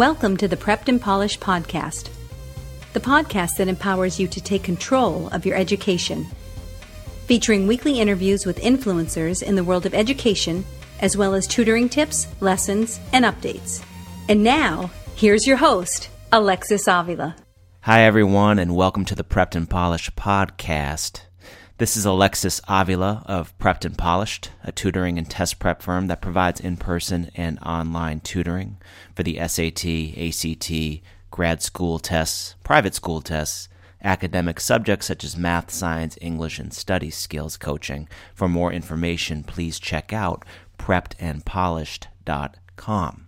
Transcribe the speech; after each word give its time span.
Welcome 0.00 0.38
to 0.38 0.48
the 0.48 0.56
Prepped 0.56 0.88
and 0.88 0.98
Polished 0.98 1.40
podcast, 1.40 2.08
the 2.94 3.00
podcast 3.00 3.58
that 3.58 3.68
empowers 3.68 4.18
you 4.18 4.28
to 4.28 4.40
take 4.40 4.62
control 4.62 5.28
of 5.28 5.44
your 5.44 5.58
education. 5.58 6.26
Featuring 7.26 7.66
weekly 7.66 8.00
interviews 8.00 8.46
with 8.46 8.62
influencers 8.62 9.42
in 9.42 9.56
the 9.56 9.62
world 9.62 9.84
of 9.84 9.92
education, 9.92 10.64
as 11.00 11.18
well 11.18 11.34
as 11.34 11.46
tutoring 11.46 11.90
tips, 11.90 12.28
lessons, 12.40 12.98
and 13.12 13.26
updates. 13.26 13.84
And 14.26 14.42
now, 14.42 14.90
here's 15.16 15.46
your 15.46 15.58
host, 15.58 16.08
Alexis 16.32 16.88
Avila. 16.88 17.36
Hi, 17.82 18.00
everyone, 18.00 18.58
and 18.58 18.74
welcome 18.74 19.04
to 19.04 19.14
the 19.14 19.22
Prepped 19.22 19.54
and 19.54 19.68
Polished 19.68 20.16
podcast. 20.16 21.24
This 21.80 21.96
is 21.96 22.04
Alexis 22.04 22.60
Avila 22.68 23.24
of 23.24 23.56
Prepped 23.56 23.86
and 23.86 23.96
Polished, 23.96 24.50
a 24.62 24.70
tutoring 24.70 25.16
and 25.16 25.30
test 25.30 25.58
prep 25.58 25.80
firm 25.80 26.08
that 26.08 26.20
provides 26.20 26.60
in 26.60 26.76
person 26.76 27.30
and 27.34 27.58
online 27.60 28.20
tutoring 28.20 28.76
for 29.14 29.22
the 29.22 29.38
SAT, 29.48 29.86
ACT, 30.14 30.70
grad 31.30 31.62
school 31.62 31.98
tests, 31.98 32.54
private 32.62 32.94
school 32.94 33.22
tests, 33.22 33.70
academic 34.04 34.60
subjects 34.60 35.06
such 35.06 35.24
as 35.24 35.38
math, 35.38 35.70
science, 35.70 36.18
English, 36.20 36.58
and 36.58 36.74
study 36.74 37.08
skills 37.08 37.56
coaching. 37.56 38.10
For 38.34 38.46
more 38.46 38.74
information, 38.74 39.42
please 39.42 39.78
check 39.78 40.12
out 40.12 40.44
preppedandpolished.com. 40.78 43.26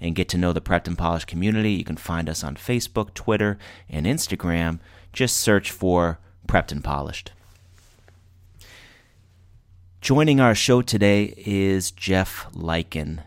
And 0.00 0.14
get 0.14 0.30
to 0.30 0.38
know 0.38 0.54
the 0.54 0.62
Prepped 0.62 0.88
and 0.88 0.96
Polished 0.96 1.26
community. 1.26 1.72
You 1.72 1.84
can 1.84 1.98
find 1.98 2.30
us 2.30 2.42
on 2.42 2.56
Facebook, 2.56 3.12
Twitter, 3.12 3.58
and 3.90 4.06
Instagram. 4.06 4.80
Just 5.12 5.36
search 5.36 5.70
for 5.70 6.20
prepped 6.46 6.72
and 6.72 6.84
polished. 6.84 7.32
Joining 10.04 10.38
our 10.38 10.54
show 10.54 10.82
today 10.82 11.32
is 11.34 11.90
Jeff 11.90 12.46
Leiken, 12.52 13.22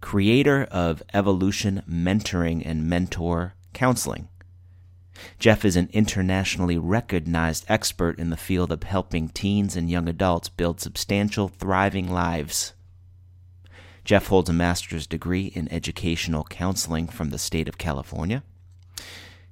creator 0.00 0.66
of 0.68 1.00
Evolution 1.14 1.84
Mentoring 1.88 2.60
and 2.66 2.88
Mentor 2.88 3.54
Counseling. 3.72 4.26
Jeff 5.38 5.64
is 5.64 5.76
an 5.76 5.88
internationally 5.92 6.76
recognized 6.76 7.66
expert 7.68 8.18
in 8.18 8.30
the 8.30 8.36
field 8.36 8.72
of 8.72 8.82
helping 8.82 9.28
teens 9.28 9.76
and 9.76 9.88
young 9.88 10.08
adults 10.08 10.48
build 10.48 10.80
substantial, 10.80 11.46
thriving 11.46 12.10
lives. 12.10 12.72
Jeff 14.04 14.26
holds 14.26 14.50
a 14.50 14.52
master's 14.52 15.06
degree 15.06 15.52
in 15.54 15.72
educational 15.72 16.42
counseling 16.42 17.06
from 17.06 17.30
the 17.30 17.38
state 17.38 17.68
of 17.68 17.78
California. 17.78 18.42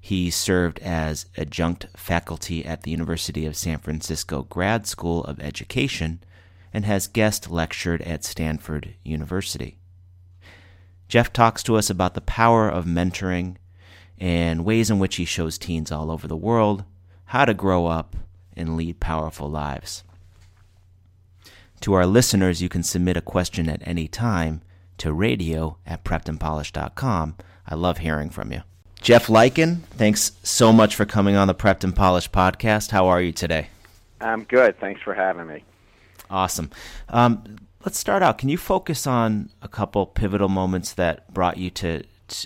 He 0.00 0.30
served 0.30 0.80
as 0.80 1.26
adjunct 1.36 1.86
faculty 1.96 2.64
at 2.66 2.82
the 2.82 2.90
University 2.90 3.46
of 3.46 3.56
San 3.56 3.78
Francisco 3.78 4.42
Grad 4.42 4.88
School 4.88 5.22
of 5.22 5.38
Education 5.38 6.24
and 6.72 6.84
has 6.84 7.06
guest 7.06 7.50
lectured 7.50 8.02
at 8.02 8.24
Stanford 8.24 8.94
University. 9.04 9.78
Jeff 11.08 11.32
talks 11.32 11.62
to 11.62 11.76
us 11.76 11.88
about 11.88 12.14
the 12.14 12.20
power 12.20 12.68
of 12.68 12.84
mentoring 12.84 13.56
and 14.18 14.64
ways 14.64 14.90
in 14.90 14.98
which 14.98 15.16
he 15.16 15.24
shows 15.24 15.58
teens 15.58 15.92
all 15.92 16.10
over 16.10 16.26
the 16.26 16.36
world 16.36 16.84
how 17.26 17.44
to 17.44 17.54
grow 17.54 17.86
up 17.86 18.16
and 18.56 18.76
lead 18.76 19.00
powerful 19.00 19.48
lives. 19.48 20.02
To 21.82 21.92
our 21.92 22.06
listeners, 22.06 22.62
you 22.62 22.68
can 22.68 22.82
submit 22.82 23.16
a 23.16 23.20
question 23.20 23.68
at 23.68 23.86
any 23.86 24.08
time 24.08 24.62
to 24.98 25.12
radio 25.12 25.76
at 25.86 26.04
preppedandpolished.com. 26.04 27.36
I 27.66 27.74
love 27.74 27.98
hearing 27.98 28.30
from 28.30 28.52
you. 28.52 28.62
Jeff 29.00 29.26
Leiken, 29.26 29.82
thanks 29.90 30.32
so 30.42 30.72
much 30.72 30.96
for 30.96 31.04
coming 31.04 31.36
on 31.36 31.46
the 31.46 31.54
Prepped 31.54 31.84
and 31.84 31.94
Polished 31.94 32.32
podcast. 32.32 32.90
How 32.90 33.06
are 33.08 33.20
you 33.20 33.30
today? 33.30 33.68
I'm 34.20 34.44
good. 34.44 34.80
Thanks 34.80 35.02
for 35.02 35.14
having 35.14 35.46
me. 35.46 35.62
Awesome. 36.30 36.70
Um, 37.08 37.58
let's 37.84 37.98
start 37.98 38.22
out. 38.22 38.38
Can 38.38 38.48
you 38.48 38.58
focus 38.58 39.06
on 39.06 39.50
a 39.62 39.68
couple 39.68 40.06
pivotal 40.06 40.48
moments 40.48 40.92
that 40.94 41.32
brought 41.32 41.56
you 41.56 41.70
to, 41.70 42.02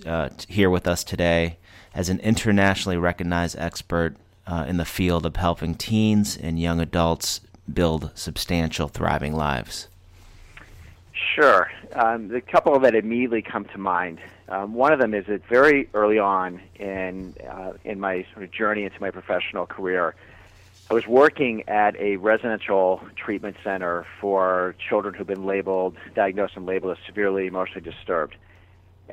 uh, 0.07 0.29
to 0.29 0.53
here 0.53 0.71
with 0.71 0.87
us 0.87 1.03
today 1.03 1.59
as 1.95 2.09
an 2.09 2.21
internationally 2.21 2.97
recognized 2.97 3.59
expert 3.59 4.17
uh, 4.47 4.65
in 4.69 4.77
the 4.77 4.85
field 4.85 5.25
of 5.27 5.37
helping 5.37 5.75
teens 5.75 6.37
and 6.37 6.59
young 6.59 6.81
adults 6.81 7.41
build 7.73 8.11
substantial, 8.15 8.89
thriving 8.89 9.35
lives? 9.35 9.89
Sure. 11.35 11.71
Um, 11.93 12.29
the 12.29 12.41
couple 12.41 12.79
that 12.81 12.95
immediately 12.95 13.43
come 13.43 13.65
to 13.67 13.79
mind. 13.79 14.19
Um, 14.49 14.75
one 14.75 14.93
of 14.93 14.99
them 14.99 15.15
is 15.15 15.27
that 15.27 15.47
very 15.47 15.89
early 15.95 16.19
on 16.19 16.61
in 16.77 17.35
uh, 17.49 17.75
in 17.85 18.01
my 18.01 18.27
sort 18.33 18.45
of 18.45 18.51
journey 18.51 18.85
into 18.85 19.01
my 19.01 19.11
professional 19.11 19.67
career, 19.67 20.15
I 20.91 20.95
was 20.95 21.07
working 21.07 21.63
at 21.69 21.95
a 22.01 22.17
residential 22.17 23.01
treatment 23.15 23.57
center 23.63 24.05
for 24.21 24.75
children 24.89 25.15
who've 25.15 25.27
been 25.27 25.47
labeled, 25.47 25.97
diagnosed, 26.17 26.55
and 26.57 26.67
labeled 26.67 26.99
as 26.99 27.05
severely 27.07 27.47
emotionally 27.47 27.89
disturbed. 27.89 28.35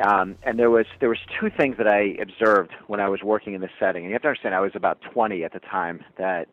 Um, 0.03 0.37
and 0.41 0.57
there 0.57 0.71
was 0.71 0.87
there 0.99 1.09
was 1.09 1.19
two 1.39 1.51
things 1.55 1.77
that 1.77 1.87
I 1.87 2.15
observed 2.19 2.71
when 2.87 2.99
I 2.99 3.07
was 3.09 3.21
working 3.21 3.53
in 3.53 3.61
this 3.61 3.69
setting. 3.79 4.03
And 4.03 4.09
you 4.09 4.13
have 4.13 4.23
to 4.23 4.27
understand, 4.29 4.55
I 4.55 4.59
was 4.59 4.71
about 4.73 5.01
20 5.13 5.43
at 5.43 5.53
the 5.53 5.59
time 5.59 6.03
that 6.17 6.47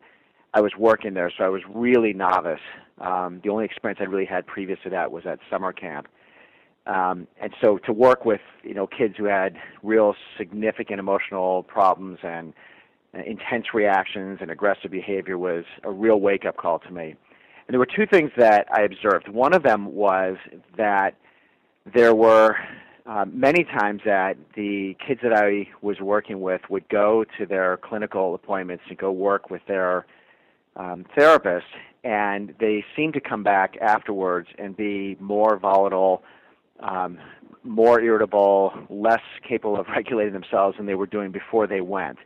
I 0.53 0.61
was 0.61 0.73
working 0.77 1.15
there, 1.15 1.31
so 1.35 1.43
I 1.43 1.49
was 1.49 1.63
really 1.73 2.13
novice. 2.13 2.59
Um, 2.99 3.41
the 3.43 3.49
only 3.49 3.65
experience 3.65 3.99
I 4.01 4.05
really 4.05 4.25
had 4.25 4.45
previous 4.45 4.77
to 4.83 4.91
that 4.91 5.11
was 5.11 5.25
at 5.25 5.39
summer 5.49 5.73
camp. 5.73 6.07
Um, 6.85 7.27
and 7.41 7.51
so 7.63 7.79
to 7.79 7.93
work 7.93 8.25
with 8.25 8.41
you 8.61 8.75
know 8.75 8.85
kids 8.85 9.15
who 9.17 9.25
had 9.25 9.57
real 9.81 10.13
significant 10.37 10.99
emotional 10.99 11.63
problems 11.63 12.19
and 12.21 12.53
intense 13.25 13.73
reactions 13.73 14.39
and 14.41 14.51
aggressive 14.51 14.91
behavior 14.91 15.37
was 15.37 15.63
a 15.83 15.91
real 15.91 16.19
wake 16.19 16.45
up 16.45 16.57
call 16.57 16.79
to 16.79 16.91
me. 16.91 17.15
And 17.67 17.73
there 17.73 17.79
were 17.79 17.87
two 17.87 18.05
things 18.05 18.31
that 18.37 18.67
I 18.71 18.83
observed. 18.83 19.27
One 19.27 19.53
of 19.53 19.63
them 19.63 19.93
was 19.93 20.37
that 20.77 21.15
there 21.93 22.13
were 22.13 22.57
uh, 23.05 23.25
many 23.31 23.63
times 23.63 24.01
that 24.05 24.35
the 24.55 24.95
kids 25.05 25.19
that 25.23 25.33
I 25.33 25.67
was 25.81 25.99
working 25.99 26.41
with 26.41 26.61
would 26.69 26.87
go 26.89 27.25
to 27.37 27.45
their 27.45 27.77
clinical 27.77 28.33
appointments 28.33 28.83
and 28.89 28.97
go 28.97 29.11
work 29.11 29.49
with 29.49 29.61
their 29.67 30.05
um, 30.75 31.05
therapist, 31.15 31.67
and 32.03 32.53
they 32.59 32.83
seemed 32.95 33.13
to 33.13 33.21
come 33.21 33.43
back 33.43 33.77
afterwards 33.79 34.47
and 34.57 34.75
be 34.75 35.17
more 35.19 35.57
volatile, 35.57 36.23
um, 36.79 37.17
more 37.63 37.99
irritable, 38.01 38.73
less 38.89 39.21
capable 39.47 39.79
of 39.79 39.87
regulating 39.95 40.33
themselves 40.33 40.77
than 40.77 40.85
they 40.85 40.95
were 40.95 41.07
doing 41.07 41.31
before 41.31 41.67
they 41.67 41.81
went. 41.81 42.17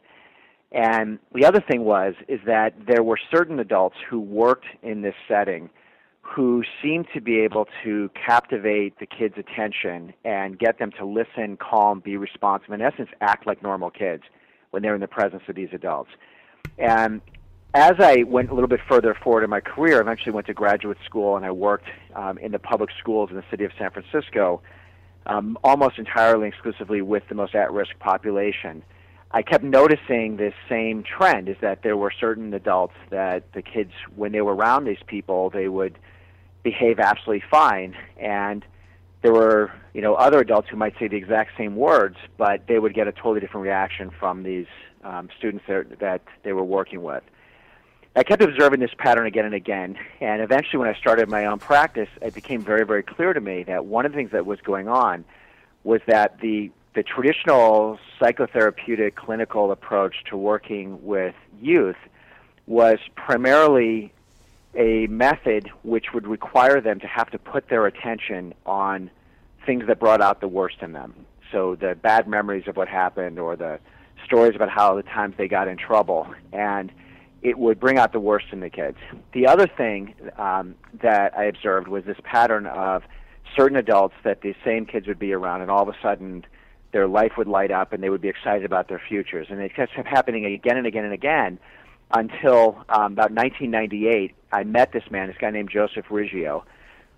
And 0.71 1.19
the 1.33 1.45
other 1.45 1.61
thing 1.61 1.83
was 1.83 2.13
is 2.27 2.39
that 2.45 2.73
there 2.87 3.03
were 3.03 3.19
certain 3.31 3.59
adults 3.59 3.95
who 4.09 4.19
worked 4.19 4.67
in 4.83 5.01
this 5.01 5.15
setting 5.27 5.69
who 6.21 6.63
seemed 6.81 7.07
to 7.13 7.21
be 7.21 7.39
able 7.39 7.67
to 7.83 8.09
captivate 8.13 8.99
the 8.99 9.05
kids' 9.05 9.33
attention 9.37 10.13
and 10.23 10.59
get 10.59 10.77
them 10.77 10.91
to 10.91 11.05
listen, 11.05 11.57
calm, 11.57 11.99
be 11.99 12.17
responsive, 12.17 12.71
in 12.71 12.81
essence, 12.81 13.09
act 13.19 13.47
like 13.47 13.63
normal 13.63 13.89
kids 13.89 14.23
when 14.69 14.83
they're 14.83 14.93
in 14.93 15.01
the 15.01 15.07
presence 15.07 15.41
of 15.47 15.55
these 15.55 15.69
adults. 15.73 16.11
And 16.77 17.21
as 17.73 17.93
I 17.99 18.23
went 18.23 18.51
a 18.51 18.53
little 18.53 18.67
bit 18.67 18.79
further 18.87 19.15
forward 19.23 19.43
in 19.43 19.49
my 19.49 19.59
career, 19.59 19.97
I 19.97 20.01
eventually 20.01 20.31
went 20.31 20.45
to 20.47 20.53
graduate 20.53 20.97
school 21.05 21.35
and 21.35 21.45
I 21.45 21.51
worked 21.51 21.87
um, 22.15 22.37
in 22.37 22.51
the 22.51 22.59
public 22.59 22.89
schools 22.99 23.29
in 23.31 23.35
the 23.35 23.43
city 23.49 23.63
of 23.63 23.71
San 23.77 23.89
Francisco, 23.89 24.61
um, 25.25 25.57
almost 25.63 25.97
entirely 25.97 26.47
exclusively 26.47 27.01
with 27.01 27.23
the 27.29 27.35
most 27.35 27.55
at-risk 27.55 27.97
population. 27.99 28.83
I 29.31 29.43
kept 29.43 29.63
noticing 29.63 30.37
this 30.37 30.53
same 30.67 31.03
trend: 31.03 31.49
is 31.49 31.57
that 31.61 31.83
there 31.83 31.95
were 31.95 32.11
certain 32.11 32.53
adults 32.53 32.95
that 33.09 33.51
the 33.53 33.61
kids, 33.61 33.91
when 34.15 34.31
they 34.31 34.41
were 34.41 34.55
around 34.55 34.85
these 34.85 35.03
people, 35.05 35.49
they 35.49 35.67
would 35.67 35.99
behave 36.63 36.99
absolutely 36.99 37.43
fine, 37.49 37.95
and 38.17 38.65
there 39.21 39.33
were 39.33 39.71
you 39.93 40.01
know 40.01 40.15
other 40.15 40.39
adults 40.39 40.69
who 40.69 40.77
might 40.77 40.97
say 40.97 41.07
the 41.07 41.17
exact 41.17 41.51
same 41.57 41.75
words, 41.75 42.17
but 42.37 42.65
they 42.67 42.79
would 42.79 42.93
get 42.93 43.07
a 43.07 43.11
totally 43.11 43.39
different 43.39 43.65
reaction 43.65 44.09
from 44.09 44.43
these 44.43 44.67
um, 45.03 45.29
students 45.37 45.63
that, 45.67 45.99
that 45.99 46.21
they 46.43 46.53
were 46.53 46.63
working 46.63 47.03
with. 47.03 47.23
I 48.15 48.23
kept 48.23 48.41
observing 48.41 48.79
this 48.79 48.91
pattern 48.97 49.27
again 49.27 49.45
and 49.45 49.53
again, 49.53 49.95
and 50.19 50.41
eventually, 50.41 50.79
when 50.79 50.89
I 50.89 50.97
started 50.97 51.29
my 51.29 51.45
own 51.45 51.59
practice, 51.59 52.09
it 52.21 52.33
became 52.33 52.61
very, 52.61 52.83
very 52.83 53.03
clear 53.03 53.33
to 53.33 53.39
me 53.39 53.63
that 53.63 53.85
one 53.85 54.07
of 54.07 54.11
the 54.11 54.17
things 54.17 54.31
that 54.31 54.47
was 54.47 54.59
going 54.61 54.87
on 54.87 55.23
was 55.83 56.01
that 56.07 56.39
the 56.41 56.71
the 56.95 57.03
traditional 57.03 57.99
psychotherapeutic 58.19 59.15
clinical 59.15 59.71
approach 59.71 60.15
to 60.29 60.37
working 60.37 61.03
with 61.05 61.35
youth 61.61 61.95
was 62.67 62.99
primarily 63.15 64.11
a 64.75 65.07
method 65.07 65.69
which 65.83 66.13
would 66.13 66.27
require 66.27 66.81
them 66.81 66.99
to 66.99 67.07
have 67.07 67.29
to 67.31 67.39
put 67.39 67.69
their 67.69 67.85
attention 67.85 68.53
on 68.65 69.09
things 69.65 69.85
that 69.87 69.99
brought 69.99 70.21
out 70.21 70.41
the 70.41 70.47
worst 70.47 70.77
in 70.81 70.93
them. 70.93 71.13
So 71.51 71.75
the 71.75 71.95
bad 71.95 72.27
memories 72.27 72.67
of 72.67 72.75
what 72.77 72.87
happened 72.87 73.39
or 73.39 73.55
the 73.55 73.79
stories 74.25 74.55
about 74.55 74.69
how 74.69 74.95
the 74.95 75.03
times 75.03 75.35
they 75.37 75.47
got 75.47 75.67
in 75.67 75.77
trouble 75.77 76.27
and 76.53 76.91
it 77.41 77.57
would 77.57 77.79
bring 77.79 77.97
out 77.97 78.11
the 78.11 78.19
worst 78.19 78.47
in 78.51 78.59
the 78.59 78.69
kids. 78.69 78.97
The 79.33 79.47
other 79.47 79.65
thing 79.65 80.13
um, 80.37 80.75
that 81.01 81.37
I 81.37 81.45
observed 81.45 81.87
was 81.87 82.03
this 82.03 82.17
pattern 82.23 82.65
of 82.67 83.03
certain 83.55 83.77
adults 83.77 84.15
that 84.23 84.41
these 84.41 84.55
same 84.63 84.85
kids 84.85 85.07
would 85.07 85.19
be 85.19 85.33
around, 85.33 85.61
and 85.61 85.71
all 85.71 85.81
of 85.81 85.87
a 85.87 85.95
sudden 86.01 86.45
their 86.91 87.07
life 87.07 87.33
would 87.37 87.47
light 87.47 87.71
up 87.71 87.93
and 87.93 88.01
they 88.01 88.09
would 88.09 88.21
be 88.21 88.29
excited 88.29 88.65
about 88.65 88.87
their 88.87 89.01
futures. 89.07 89.47
And 89.49 89.59
it 89.59 89.75
kept 89.75 89.93
happening 89.93 90.45
again 90.45 90.77
and 90.77 90.87
again 90.87 91.05
and 91.05 91.13
again 91.13 91.59
until 92.11 92.77
um, 92.89 93.13
about 93.13 93.31
1998. 93.31 94.33
I 94.51 94.63
met 94.63 94.91
this 94.91 95.03
man, 95.11 95.27
this 95.27 95.37
guy 95.39 95.51
named 95.51 95.69
Joseph 95.71 96.05
Riggio, 96.09 96.63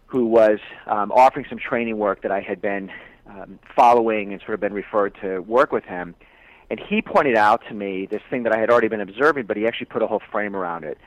who 0.08 0.26
was 0.26 0.60
um, 0.88 1.12
offering 1.12 1.46
some 1.50 1.58
training 1.58 1.98
work 1.98 2.22
that 2.24 2.32
I 2.32 2.42
had 2.42 2.62
been 2.62 2.92
um, 3.28 3.60
following 3.76 4.34
and 4.34 4.42
sort 4.42 4.56
of 4.56 4.60
been 4.60 4.74
referred 4.74 5.16
to 5.22 5.40
work 5.40 5.72
with 5.72 5.86
him. 5.86 6.16
And 6.70 6.80
he 6.80 7.02
pointed 7.02 7.36
out 7.36 7.62
to 7.70 7.74
me 7.74 8.06
this 8.06 8.22
thing 8.30 8.44
that 8.44 8.54
I 8.54 8.60
had 8.60 8.70
already 8.70 8.88
been 8.88 9.02
observing, 9.02 9.46
but 9.46 9.58
he 9.58 9.68
actually 9.68 9.88
put 9.88 10.02
a 10.02 10.08
whole 10.08 10.22
frame 10.32 10.56
around 10.56 10.84
it. 10.84 10.98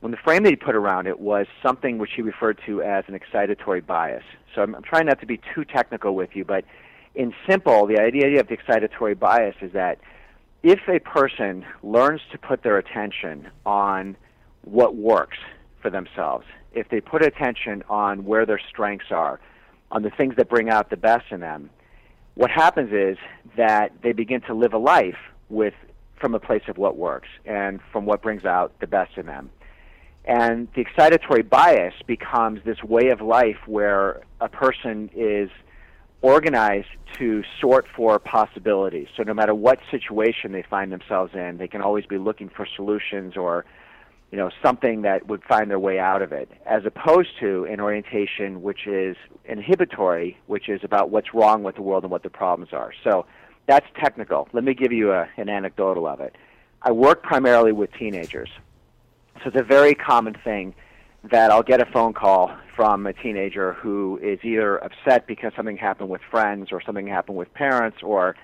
When 0.00 0.10
the 0.10 0.18
frame 0.18 0.42
that 0.42 0.50
he 0.50 0.56
put 0.56 0.74
around 0.74 1.06
it 1.06 1.20
was 1.20 1.46
something 1.62 1.98
which 1.98 2.10
he 2.16 2.22
referred 2.22 2.60
to 2.66 2.82
as 2.82 3.04
an 3.06 3.18
excitatory 3.18 3.84
bias. 3.84 4.24
So 4.54 4.62
I'm, 4.62 4.74
I'm 4.74 4.82
trying 4.82 5.06
not 5.06 5.20
to 5.20 5.26
be 5.26 5.40
too 5.54 5.64
technical 5.64 6.16
with 6.16 6.30
you, 6.34 6.44
but 6.44 6.64
in 7.14 7.34
simple, 7.48 7.86
the 7.86 7.98
idea 7.98 8.40
of 8.40 8.48
the 8.48 8.56
excitatory 8.56 9.18
bias 9.18 9.56
is 9.60 9.72
that 9.72 9.98
if 10.62 10.80
a 10.88 11.00
person 11.00 11.64
learns 11.82 12.20
to 12.30 12.38
put 12.38 12.62
their 12.62 12.78
attention 12.78 13.48
on 13.66 14.16
what 14.62 14.96
works 14.96 15.38
for 15.80 15.90
themselves, 15.90 16.46
if 16.72 16.88
they 16.88 17.00
put 17.00 17.22
attention 17.22 17.82
on 17.88 18.24
where 18.24 18.46
their 18.46 18.60
strengths 18.70 19.10
are, 19.10 19.40
on 19.90 20.02
the 20.02 20.10
things 20.10 20.36
that 20.36 20.48
bring 20.48 20.70
out 20.70 20.88
the 20.88 20.96
best 20.96 21.26
in 21.30 21.40
them, 21.40 21.68
what 22.34 22.50
happens 22.50 22.92
is 22.92 23.18
that 23.56 23.92
they 24.02 24.12
begin 24.12 24.40
to 24.42 24.54
live 24.54 24.72
a 24.72 24.78
life 24.78 25.18
with 25.50 25.74
from 26.18 26.34
a 26.34 26.40
place 26.40 26.62
of 26.68 26.78
what 26.78 26.96
works 26.96 27.28
and 27.44 27.80
from 27.90 28.06
what 28.06 28.22
brings 28.22 28.44
out 28.44 28.72
the 28.80 28.86
best 28.86 29.18
in 29.18 29.26
them. 29.26 29.50
And 30.24 30.68
the 30.74 30.84
excitatory 30.84 31.46
bias 31.46 31.94
becomes 32.06 32.60
this 32.64 32.82
way 32.82 33.08
of 33.08 33.20
life 33.20 33.58
where 33.66 34.22
a 34.40 34.48
person 34.48 35.10
is 35.14 35.50
organized 36.22 36.88
to 37.18 37.42
sort 37.60 37.86
for 37.94 38.18
possibilities. 38.18 39.08
So 39.16 39.22
no 39.24 39.34
matter 39.34 39.54
what 39.54 39.80
situation 39.90 40.52
they 40.52 40.62
find 40.62 40.90
themselves 40.90 41.34
in, 41.34 41.58
they 41.58 41.68
can 41.68 41.82
always 41.82 42.06
be 42.06 42.16
looking 42.16 42.48
for 42.48 42.66
solutions 42.76 43.36
or 43.36 43.64
you 44.30 44.38
know 44.38 44.50
something 44.64 45.02
that 45.02 45.26
would 45.26 45.42
find 45.44 45.68
their 45.68 45.78
way 45.78 45.98
out 45.98 46.22
of 46.22 46.32
it. 46.32 46.50
As 46.64 46.84
opposed 46.86 47.28
to 47.40 47.66
an 47.66 47.80
orientation 47.80 48.62
which 48.62 48.86
is 48.86 49.16
inhibitory 49.44 50.38
which 50.46 50.68
is 50.68 50.80
about 50.84 51.10
what's 51.10 51.34
wrong 51.34 51.62
with 51.62 51.74
the 51.74 51.82
world 51.82 52.04
and 52.04 52.10
what 52.10 52.22
the 52.22 52.30
problems 52.30 52.72
are. 52.72 52.92
So 53.04 53.26
that's 53.66 53.86
technical. 54.00 54.48
Let 54.52 54.64
me 54.64 54.74
give 54.74 54.92
you 54.92 55.12
a, 55.12 55.28
an 55.36 55.48
anecdotal 55.48 56.06
of 56.06 56.20
it. 56.20 56.34
I 56.80 56.92
work 56.92 57.22
primarily 57.22 57.72
with 57.72 57.92
teenagers. 57.92 58.48
So 59.42 59.48
it's 59.48 59.60
a 59.60 59.62
very 59.64 59.94
common 59.94 60.34
thing 60.44 60.74
that 61.30 61.50
i'll 61.50 61.62
get 61.62 61.80
a 61.80 61.86
phone 61.92 62.12
call 62.12 62.54
from 62.74 63.06
a 63.06 63.12
teenager 63.12 63.74
who 63.74 64.18
is 64.22 64.38
either 64.42 64.78
upset 64.78 65.26
because 65.26 65.52
something 65.54 65.76
happened 65.76 66.08
with 66.08 66.20
friends 66.30 66.68
or 66.72 66.80
something 66.80 67.06
happened 67.06 67.36
with 67.36 67.52
parents 67.54 67.98
or 68.02 68.34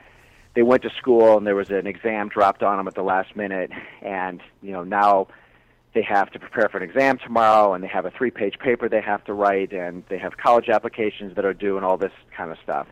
they 0.54 0.62
went 0.62 0.82
to 0.82 0.90
school 0.98 1.36
and 1.36 1.46
there 1.46 1.56
was 1.56 1.70
an 1.70 1.86
exam 1.86 2.28
dropped 2.28 2.62
on 2.62 2.76
them 2.76 2.86
at 2.88 2.94
the 2.94 3.02
last 3.02 3.34
minute 3.36 3.70
and 4.02 4.40
you 4.62 4.72
know 4.72 4.84
now 4.84 5.26
they 5.94 6.02
have 6.02 6.30
to 6.30 6.38
prepare 6.38 6.68
for 6.68 6.78
an 6.78 6.82
exam 6.82 7.18
tomorrow 7.18 7.74
and 7.74 7.82
they 7.82 7.88
have 7.88 8.04
a 8.04 8.10
three 8.10 8.30
page 8.30 8.58
paper 8.58 8.88
they 8.88 9.00
have 9.00 9.24
to 9.24 9.32
write 9.32 9.72
and 9.72 10.04
they 10.08 10.18
have 10.18 10.36
college 10.36 10.68
applications 10.68 11.34
that 11.34 11.44
are 11.44 11.54
due 11.54 11.76
and 11.76 11.84
all 11.84 11.96
this 11.96 12.12
kind 12.36 12.50
of 12.50 12.58
stuff. 12.62 12.86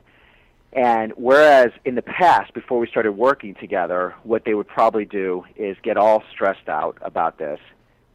And 0.72 1.12
whereas 1.16 1.70
in 1.84 1.94
the 1.94 2.02
past, 2.02 2.52
before 2.52 2.78
we 2.78 2.86
started 2.86 3.12
working 3.12 3.54
together, 3.54 4.14
what 4.24 4.44
they 4.44 4.54
would 4.54 4.68
probably 4.68 5.04
do 5.04 5.44
is 5.56 5.76
get 5.82 5.96
all 5.96 6.22
stressed 6.32 6.68
out 6.68 6.98
about 7.00 7.38
this, 7.38 7.60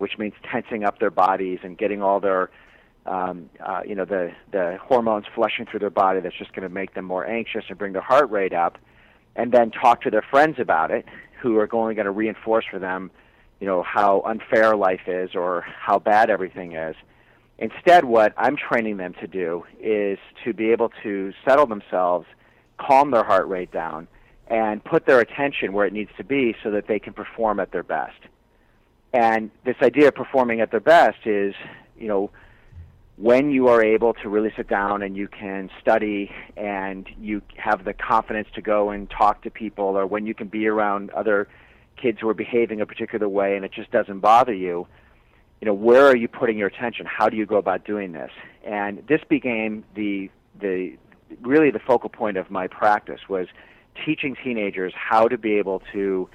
which 0.02 0.18
means 0.18 0.34
tensing 0.52 0.84
up 0.84 1.00
their 1.00 1.12
bodies 1.12 1.60
and 1.64 1.78
getting 1.78 2.02
all 2.02 2.20
their, 2.20 2.50
um, 3.06 3.50
uh, 3.66 3.82
you 3.86 3.96
know, 3.96 4.06
the 4.06 4.32
the 4.52 4.78
hormones 4.82 5.26
flushing 5.34 5.66
through 5.66 5.80
their 5.80 5.90
body. 5.90 6.20
That's 6.20 6.38
just 6.38 6.54
going 6.54 6.68
to 6.68 6.74
make 6.74 6.94
them 6.94 7.06
more 7.06 7.26
anxious 7.26 7.66
and 7.70 7.78
bring 7.78 7.94
their 7.94 8.02
heart 8.02 8.30
rate 8.30 8.54
up, 8.54 8.78
and 9.36 9.52
then 9.52 9.72
talk 9.72 10.02
to 10.02 10.10
their 10.10 10.26
friends 10.30 10.58
about 10.60 10.92
it, 10.92 11.06
who 11.42 11.58
are 11.58 11.70
only 11.74 11.96
going 11.96 12.06
to 12.06 12.12
reinforce 12.12 12.66
for 12.70 12.80
them 12.80 13.12
you 13.62 13.68
know 13.68 13.84
how 13.84 14.22
unfair 14.26 14.76
life 14.76 15.08
is 15.08 15.36
or 15.36 15.62
how 15.62 16.00
bad 16.00 16.30
everything 16.30 16.74
is. 16.74 16.96
Instead, 17.60 18.06
what 18.06 18.34
I'm 18.36 18.58
training 18.58 18.98
them 18.98 19.14
to 19.22 19.28
do 19.28 19.64
is 19.80 20.18
to 20.44 20.52
be 20.52 20.72
able 20.72 20.90
to 21.04 21.32
settle 21.48 21.68
themselves, 21.68 22.26
calm 22.80 23.12
their 23.12 23.24
heart 23.24 23.48
rate 23.48 23.72
down, 23.72 24.08
and 24.48 24.84
put 24.84 25.06
their 25.06 25.20
attention 25.20 25.72
where 25.72 25.86
it 25.86 25.94
needs 25.94 26.10
to 26.18 26.24
be 26.24 26.56
so 26.64 26.72
that 26.72 26.88
they 26.88 26.98
can 26.98 27.14
perform 27.14 27.60
at 27.60 27.72
their 27.72 27.84
best. 27.84 28.18
And 29.14 29.52
this 29.66 29.76
idea 29.82 30.08
of 30.08 30.16
performing 30.16 30.62
at 30.62 30.72
their 30.72 30.80
best 30.80 31.26
is, 31.26 31.54
you 31.98 32.08
know, 32.08 32.32
when 33.18 33.52
you 33.52 33.68
are 33.68 33.84
able 33.84 34.14
to 34.16 34.30
really 34.30 34.52
sit 34.56 34.68
down 34.68 35.04
and 35.04 35.16
you 35.16 35.28
can 35.28 35.70
study 35.82 36.32
and 36.58 37.08
you 37.20 37.42
have 37.58 37.84
the 37.84 37.94
confidence 37.94 38.48
to 38.56 38.62
go 38.62 38.90
and 38.90 39.10
talk 39.10 39.44
to 39.44 39.52
people, 39.52 39.86
or 39.86 40.08
when 40.08 40.26
you 40.26 40.34
can 40.34 40.48
be 40.48 40.66
around 40.66 41.12
other 41.12 41.48
kids 41.98 42.20
who 42.20 42.30
are 42.30 42.34
behaving 42.34 42.82
a 42.82 42.86
particular 42.86 43.30
way 43.30 43.56
and 43.56 43.64
it 43.64 43.72
just 43.72 43.92
doesn't 43.92 44.20
bother 44.20 44.54
you, 44.54 44.88
you 45.60 45.68
know, 45.68 45.74
where 45.74 46.08
are 46.08 46.16
you 46.16 46.28
putting 46.28 46.58
your 46.58 46.68
attention? 46.68 47.06
How 47.06 47.30
do 47.30 47.38
you 47.38 47.46
go 47.46 47.58
about 47.58 47.86
doing 47.86 48.14
this? 48.14 48.32
And 48.66 49.06
this 49.08 49.22
became 49.28 49.84
the 49.96 50.30
the 50.60 50.98
really 51.42 51.70
the 51.72 51.80
focal 51.80 52.10
point 52.10 52.38
of 52.38 52.50
my 52.50 52.68
practice 52.68 53.22
was 53.30 53.48
teaching 54.06 54.36
teenagers 54.44 54.94
how 54.96 55.28
to 55.28 55.38
be 55.38 55.54
able 55.54 55.82
to 55.94 56.28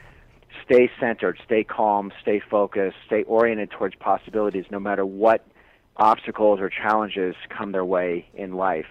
stay 0.64 0.90
centered, 1.00 1.38
stay 1.44 1.64
calm, 1.64 2.12
stay 2.22 2.40
focused, 2.40 2.96
stay 3.06 3.22
oriented 3.24 3.70
towards 3.70 3.94
possibilities 3.96 4.64
no 4.70 4.78
matter 4.78 5.04
what 5.04 5.46
obstacles 5.96 6.60
or 6.60 6.70
challenges 6.70 7.34
come 7.48 7.72
their 7.72 7.84
way 7.84 8.28
in 8.34 8.54
life. 8.54 8.86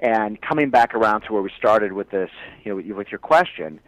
And 0.00 0.40
coming 0.42 0.70
back 0.70 0.94
around 0.94 1.22
to 1.22 1.32
where 1.32 1.42
we 1.42 1.50
started 1.56 1.92
with 1.92 2.10
this, 2.10 2.30
you 2.64 2.74
know, 2.74 2.94
with 2.96 3.08
your 3.10 3.18
question, 3.18 3.80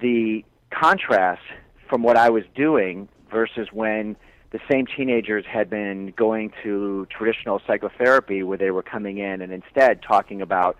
the 0.00 0.44
contrast 0.70 1.42
from 1.88 2.02
what 2.02 2.16
I 2.16 2.30
was 2.30 2.44
doing 2.54 3.08
versus 3.30 3.68
when 3.72 4.16
the 4.50 4.60
same 4.70 4.86
teenagers 4.86 5.44
had 5.46 5.70
been 5.70 6.12
going 6.16 6.52
to 6.62 7.06
traditional 7.16 7.60
psychotherapy 7.66 8.42
where 8.42 8.58
they 8.58 8.70
were 8.70 8.82
coming 8.82 9.18
in 9.18 9.40
and 9.40 9.52
instead 9.52 10.02
talking 10.02 10.42
about 10.42 10.76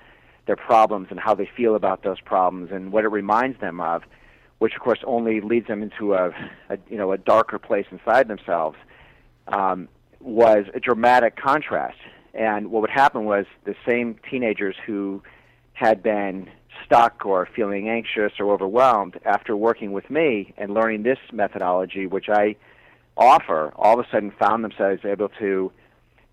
their 0.46 0.56
problems 0.56 1.08
and 1.10 1.20
how 1.20 1.34
they 1.34 1.48
feel 1.56 1.76
about 1.76 2.02
those 2.02 2.20
problems 2.20 2.70
and 2.72 2.92
what 2.92 3.04
it 3.04 3.08
reminds 3.08 3.60
them 3.60 3.80
of, 3.80 4.02
which 4.60 4.74
of 4.74 4.80
course 4.80 5.00
only 5.04 5.40
leads 5.40 5.66
them 5.66 5.82
into 5.82 6.14
a, 6.14 6.28
a 6.68 6.78
you 6.88 6.96
know 6.96 7.12
a 7.12 7.18
darker 7.18 7.58
place 7.58 7.86
inside 7.90 8.28
themselves, 8.28 8.76
um, 9.48 9.88
was 10.20 10.66
a 10.74 10.80
dramatic 10.80 11.34
contrast. 11.36 11.98
And 12.32 12.70
what 12.70 12.82
would 12.82 12.90
happen 12.90 13.24
was 13.24 13.46
the 13.64 13.74
same 13.88 14.16
teenagers 14.30 14.76
who 14.86 15.22
had 15.72 16.02
been 16.02 16.48
stuck 16.84 17.26
or 17.26 17.48
feeling 17.56 17.88
anxious 17.88 18.32
or 18.38 18.52
overwhelmed 18.52 19.18
after 19.24 19.56
working 19.56 19.92
with 19.92 20.08
me 20.10 20.54
and 20.56 20.72
learning 20.72 21.02
this 21.02 21.18
methodology, 21.32 22.06
which 22.06 22.28
I 22.28 22.54
offer, 23.16 23.72
all 23.76 23.98
of 23.98 24.06
a 24.06 24.08
sudden 24.10 24.30
found 24.38 24.62
themselves 24.62 25.04
able 25.04 25.30
to 25.40 25.72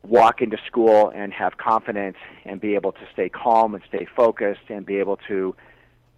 walk 0.03 0.41
into 0.41 0.57
school 0.67 1.12
and 1.15 1.34
have 1.34 1.57
confidence 1.57 2.17
and 2.46 2.62
be 2.62 2.75
able 2.75 2.91
to 2.91 3.07
stay 3.13 3.29
calm 3.29 3.74
and 3.74 3.84
stay 3.88 4.07
focused 4.15 4.69
and 4.69 4.86
be 4.86 4.98
able 4.98 5.17
to 5.27 5.55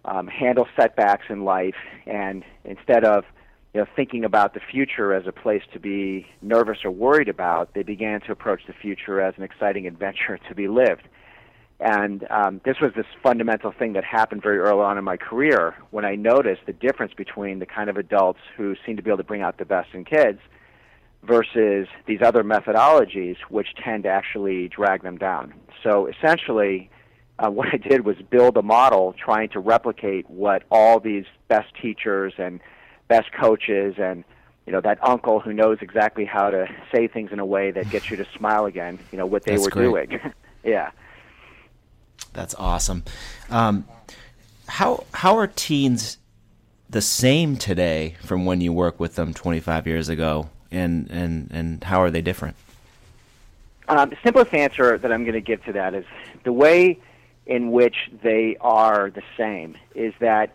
um, 0.04 0.26
handle 0.26 0.66
setbacks 0.76 1.26
in 1.28 1.44
life 1.44 1.74
and 2.06 2.44
instead 2.64 3.04
of 3.04 3.24
you 3.74 3.80
know 3.80 3.86
thinking 3.94 4.24
about 4.24 4.54
the 4.54 4.60
future 4.60 5.12
as 5.14 5.26
a 5.26 5.32
place 5.32 5.62
to 5.72 5.78
be 5.78 6.26
nervous 6.42 6.78
or 6.84 6.90
worried 6.90 7.28
about 7.28 7.72
they 7.74 7.82
began 7.82 8.20
to 8.20 8.32
approach 8.32 8.62
the 8.66 8.72
future 8.72 9.20
as 9.20 9.34
an 9.36 9.42
exciting 9.42 9.86
adventure 9.92 10.38
to 10.48 10.54
be 10.54 10.68
lived 10.68 11.02
and 11.80 12.26
um, 12.30 12.60
this 12.64 12.76
was 12.80 12.92
this 12.94 13.06
fundamental 13.22 13.72
thing 13.72 13.94
that 13.94 14.04
happened 14.04 14.42
very 14.42 14.58
early 14.58 14.82
on 14.82 14.98
in 14.98 15.04
my 15.04 15.16
career 15.16 15.74
when 15.90 16.04
I 16.04 16.14
noticed 16.14 16.62
the 16.66 16.74
difference 16.74 17.14
between 17.14 17.58
the 17.58 17.66
kind 17.66 17.88
of 17.88 17.96
adults 17.96 18.40
who 18.56 18.76
seem 18.84 18.96
to 18.96 19.02
be 19.02 19.10
able 19.10 19.18
to 19.18 19.24
bring 19.24 19.40
out 19.40 19.56
the 19.56 19.64
best 19.64 19.88
in 19.94 20.04
kids 20.04 20.40
versus 21.22 21.88
these 22.06 22.20
other 22.22 22.44
methodologies 22.44 23.36
which 23.48 23.68
tend 23.82 24.02
to 24.02 24.10
actually 24.10 24.68
drag 24.68 25.02
them 25.02 25.16
down. 25.16 25.54
So 25.82 26.06
essentially, 26.06 26.90
uh, 27.40 27.50
what 27.50 27.68
I 27.72 27.78
did 27.78 28.04
was 28.04 28.16
build 28.28 28.56
a 28.56 28.62
model 28.62 29.14
trying 29.14 29.48
to 29.50 29.60
replicate 29.60 30.28
what 30.28 30.62
all 30.70 31.00
these 31.00 31.24
best 31.48 31.68
teachers 31.80 32.34
and 32.38 32.60
best 33.08 33.32
coaches 33.32 33.94
and 33.98 34.24
you 34.66 34.72
know 34.72 34.80
that 34.82 35.02
uncle 35.02 35.40
who 35.40 35.52
knows 35.52 35.78
exactly 35.80 36.24
how 36.24 36.50
to 36.50 36.68
say 36.94 37.08
things 37.08 37.32
in 37.32 37.38
a 37.38 37.46
way 37.46 37.70
that 37.70 37.88
gets 37.90 38.10
you 38.10 38.16
to 38.18 38.26
smile 38.36 38.66
again, 38.66 38.98
you 39.10 39.18
know 39.18 39.26
what 39.26 39.44
they 39.44 39.52
That's 39.52 39.64
were 39.64 39.70
great. 39.70 40.10
doing. 40.10 40.20
yeah. 40.64 40.90
That's 42.34 42.54
awesome. 42.56 43.04
Um, 43.48 43.88
how 44.68 45.04
how 45.14 45.38
are 45.38 45.46
teens 45.46 46.18
the 46.88 47.00
same 47.00 47.56
today 47.56 48.16
from 48.22 48.44
when 48.44 48.60
you 48.60 48.72
worked 48.72 49.00
with 49.00 49.14
them 49.14 49.32
25 49.32 49.86
years 49.86 50.08
ago, 50.08 50.50
and 50.70 51.10
and 51.10 51.50
and 51.50 51.82
how 51.84 52.02
are 52.02 52.10
they 52.10 52.20
different? 52.20 52.56
Um, 53.88 54.10
the 54.10 54.18
simplest 54.22 54.54
answer 54.54 54.98
that 54.98 55.10
I'm 55.10 55.24
going 55.24 55.34
to 55.34 55.40
give 55.40 55.64
to 55.64 55.72
that 55.72 55.94
is 55.94 56.04
the 56.44 56.52
way 56.52 57.00
in 57.46 57.70
which 57.70 57.96
they 58.22 58.56
are 58.60 59.10
the 59.10 59.22
same 59.36 59.76
is 59.94 60.14
that 60.20 60.54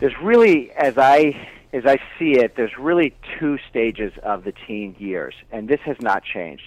there's 0.00 0.14
really, 0.22 0.70
as 0.72 0.98
I 0.98 1.48
as 1.72 1.86
I 1.86 1.96
see 2.18 2.32
it, 2.32 2.54
there's 2.54 2.76
really 2.78 3.14
two 3.38 3.58
stages 3.70 4.12
of 4.22 4.44
the 4.44 4.52
teen 4.52 4.94
years, 4.98 5.34
and 5.50 5.68
this 5.68 5.80
has 5.86 5.96
not 6.00 6.22
changed. 6.22 6.64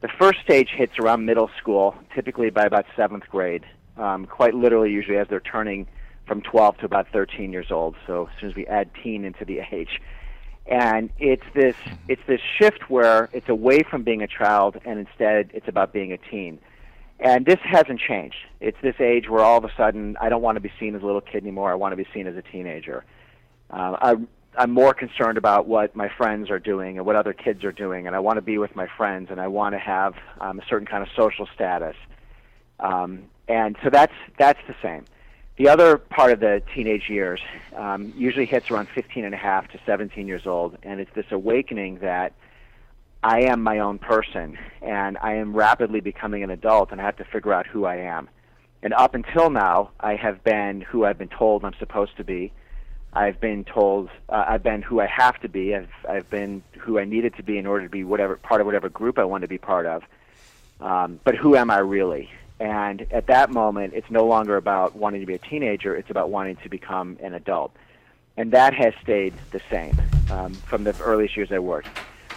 The 0.00 0.08
first 0.08 0.40
stage 0.40 0.70
hits 0.70 0.98
around 0.98 1.24
middle 1.24 1.48
school, 1.58 1.94
typically 2.12 2.50
by 2.50 2.64
about 2.64 2.86
seventh 2.96 3.28
grade, 3.28 3.64
um, 3.96 4.26
quite 4.26 4.52
literally, 4.54 4.90
usually 4.90 5.16
as 5.16 5.28
they're 5.28 5.38
turning 5.38 5.86
from 6.26 6.42
12 6.42 6.78
to 6.78 6.86
about 6.86 7.06
13 7.12 7.52
years 7.52 7.70
old. 7.70 7.94
So 8.06 8.28
as 8.32 8.40
soon 8.40 8.50
as 8.50 8.56
we 8.56 8.66
add 8.66 8.90
teen 9.02 9.24
into 9.24 9.44
the 9.44 9.60
age, 9.70 10.00
and 10.66 11.10
it's 11.18 11.44
this 11.54 11.76
it's 12.08 12.22
this 12.26 12.40
shift 12.58 12.88
where 12.88 13.28
it's 13.32 13.48
away 13.48 13.82
from 13.82 14.02
being 14.02 14.22
a 14.22 14.28
child 14.28 14.76
and 14.84 14.98
instead 14.98 15.50
it's 15.54 15.68
about 15.68 15.92
being 15.92 16.12
a 16.12 16.18
teen. 16.18 16.58
And 17.22 17.46
this 17.46 17.60
hasn't 17.62 18.00
changed. 18.00 18.36
It's 18.60 18.76
this 18.82 18.96
age 18.98 19.28
where 19.28 19.44
all 19.44 19.56
of 19.56 19.64
a 19.64 19.72
sudden 19.76 20.16
I 20.20 20.28
don't 20.28 20.42
want 20.42 20.56
to 20.56 20.60
be 20.60 20.72
seen 20.80 20.96
as 20.96 21.02
a 21.02 21.06
little 21.06 21.20
kid 21.20 21.44
anymore. 21.44 21.70
I 21.70 21.76
want 21.76 21.92
to 21.92 21.96
be 21.96 22.06
seen 22.12 22.26
as 22.26 22.36
a 22.36 22.42
teenager. 22.42 23.04
Uh, 23.70 23.96
I, 24.02 24.16
I'm 24.58 24.72
more 24.72 24.92
concerned 24.92 25.38
about 25.38 25.66
what 25.66 25.94
my 25.94 26.08
friends 26.08 26.50
are 26.50 26.58
doing 26.58 26.98
and 26.98 27.06
what 27.06 27.14
other 27.14 27.32
kids 27.32 27.62
are 27.62 27.70
doing, 27.70 28.08
and 28.08 28.16
I 28.16 28.18
want 28.18 28.38
to 28.38 28.42
be 28.42 28.58
with 28.58 28.74
my 28.74 28.88
friends, 28.96 29.28
and 29.30 29.40
I 29.40 29.46
want 29.46 29.74
to 29.74 29.78
have 29.78 30.14
um, 30.40 30.58
a 30.58 30.64
certain 30.68 30.86
kind 30.86 31.02
of 31.02 31.08
social 31.16 31.48
status. 31.54 31.94
Um, 32.80 33.22
and 33.46 33.76
so 33.84 33.90
that's 33.90 34.12
that's 34.36 34.60
the 34.66 34.74
same. 34.82 35.04
The 35.58 35.68
other 35.68 35.98
part 35.98 36.32
of 36.32 36.40
the 36.40 36.60
teenage 36.74 37.08
years 37.08 37.40
um, 37.76 38.12
usually 38.16 38.46
hits 38.46 38.70
around 38.70 38.88
15 38.88 39.24
and 39.24 39.34
a 39.34 39.38
half 39.38 39.68
to 39.68 39.78
17 39.86 40.26
years 40.26 40.46
old, 40.46 40.76
and 40.82 40.98
it's 40.98 41.12
this 41.14 41.26
awakening 41.30 41.98
that 41.98 42.32
I 43.22 43.42
am 43.42 43.62
my 43.62 43.78
own 43.78 43.98
person, 43.98 44.58
and 44.80 45.16
I 45.18 45.34
am 45.34 45.54
rapidly 45.54 46.00
becoming 46.00 46.42
an 46.42 46.50
adult, 46.50 46.90
and 46.90 47.00
I 47.00 47.04
have 47.04 47.16
to 47.18 47.24
figure 47.24 47.52
out 47.52 47.66
who 47.66 47.84
I 47.84 47.96
am. 47.96 48.28
And 48.82 48.92
up 48.94 49.14
until 49.14 49.48
now, 49.48 49.90
I 50.00 50.16
have 50.16 50.42
been 50.42 50.80
who 50.80 51.04
I've 51.04 51.18
been 51.18 51.28
told 51.28 51.64
I'm 51.64 51.74
supposed 51.78 52.16
to 52.16 52.24
be. 52.24 52.52
I've 53.12 53.40
been 53.40 53.64
told 53.64 54.08
uh, 54.28 54.44
I've 54.48 54.64
been 54.64 54.82
who 54.82 55.00
I 55.00 55.06
have 55.06 55.38
to 55.42 55.48
be. 55.48 55.76
I've 55.76 55.90
I've 56.08 56.28
been 56.30 56.64
who 56.78 56.98
I 56.98 57.04
needed 57.04 57.36
to 57.36 57.44
be 57.44 57.58
in 57.58 57.66
order 57.66 57.84
to 57.84 57.90
be 57.90 58.02
whatever 58.02 58.36
part 58.36 58.60
of 58.60 58.66
whatever 58.66 58.88
group 58.88 59.18
I 59.18 59.24
want 59.24 59.42
to 59.42 59.48
be 59.48 59.58
part 59.58 59.86
of. 59.86 60.02
Um, 60.80 61.20
but 61.22 61.36
who 61.36 61.54
am 61.54 61.70
I 61.70 61.78
really? 61.78 62.30
And 62.58 63.06
at 63.12 63.26
that 63.28 63.50
moment, 63.50 63.92
it's 63.94 64.10
no 64.10 64.26
longer 64.26 64.56
about 64.56 64.96
wanting 64.96 65.20
to 65.20 65.26
be 65.26 65.34
a 65.34 65.38
teenager. 65.38 65.94
It's 65.94 66.10
about 66.10 66.30
wanting 66.30 66.56
to 66.56 66.68
become 66.68 67.18
an 67.22 67.34
adult, 67.34 67.72
and 68.36 68.50
that 68.52 68.74
has 68.74 68.94
stayed 69.00 69.34
the 69.52 69.60
same 69.70 70.00
um, 70.30 70.54
from 70.54 70.82
the 70.82 70.96
earliest 71.00 71.36
years 71.36 71.52
I 71.52 71.60
worked. 71.60 71.88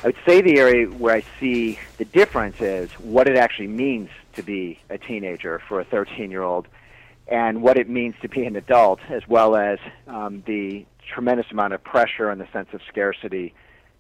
I 0.04 0.08
would 0.08 0.18
say 0.28 0.42
the 0.42 0.60
area 0.60 0.88
where 0.88 1.16
I 1.16 1.24
see 1.40 1.80
the 1.98 2.06
difference 2.06 2.62
is 2.62 2.92
what 3.00 3.28
it 3.28 3.38
actually 3.38 3.68
means 3.68 4.10
to 4.34 4.44
be 4.44 4.80
a 4.90 4.98
teenager 4.98 5.62
for 5.68 5.80
a 5.80 5.86
13 5.86 6.30
year 6.30 6.44
old 6.44 6.68
and 7.28 7.64
what 7.64 7.78
it 7.78 7.90
means 7.90 8.16
to 8.22 8.30
be 8.30 8.46
an 8.46 8.56
adult, 8.56 9.00
as 9.10 9.28
well 9.28 9.56
as 9.56 9.80
um, 10.08 10.44
the 10.46 10.86
tremendous 11.12 11.48
amount 11.52 11.74
of 11.74 11.84
pressure 11.84 12.30
and 12.30 12.40
the 12.40 12.48
sense 12.54 12.70
of 12.74 12.82
scarcity 12.88 13.54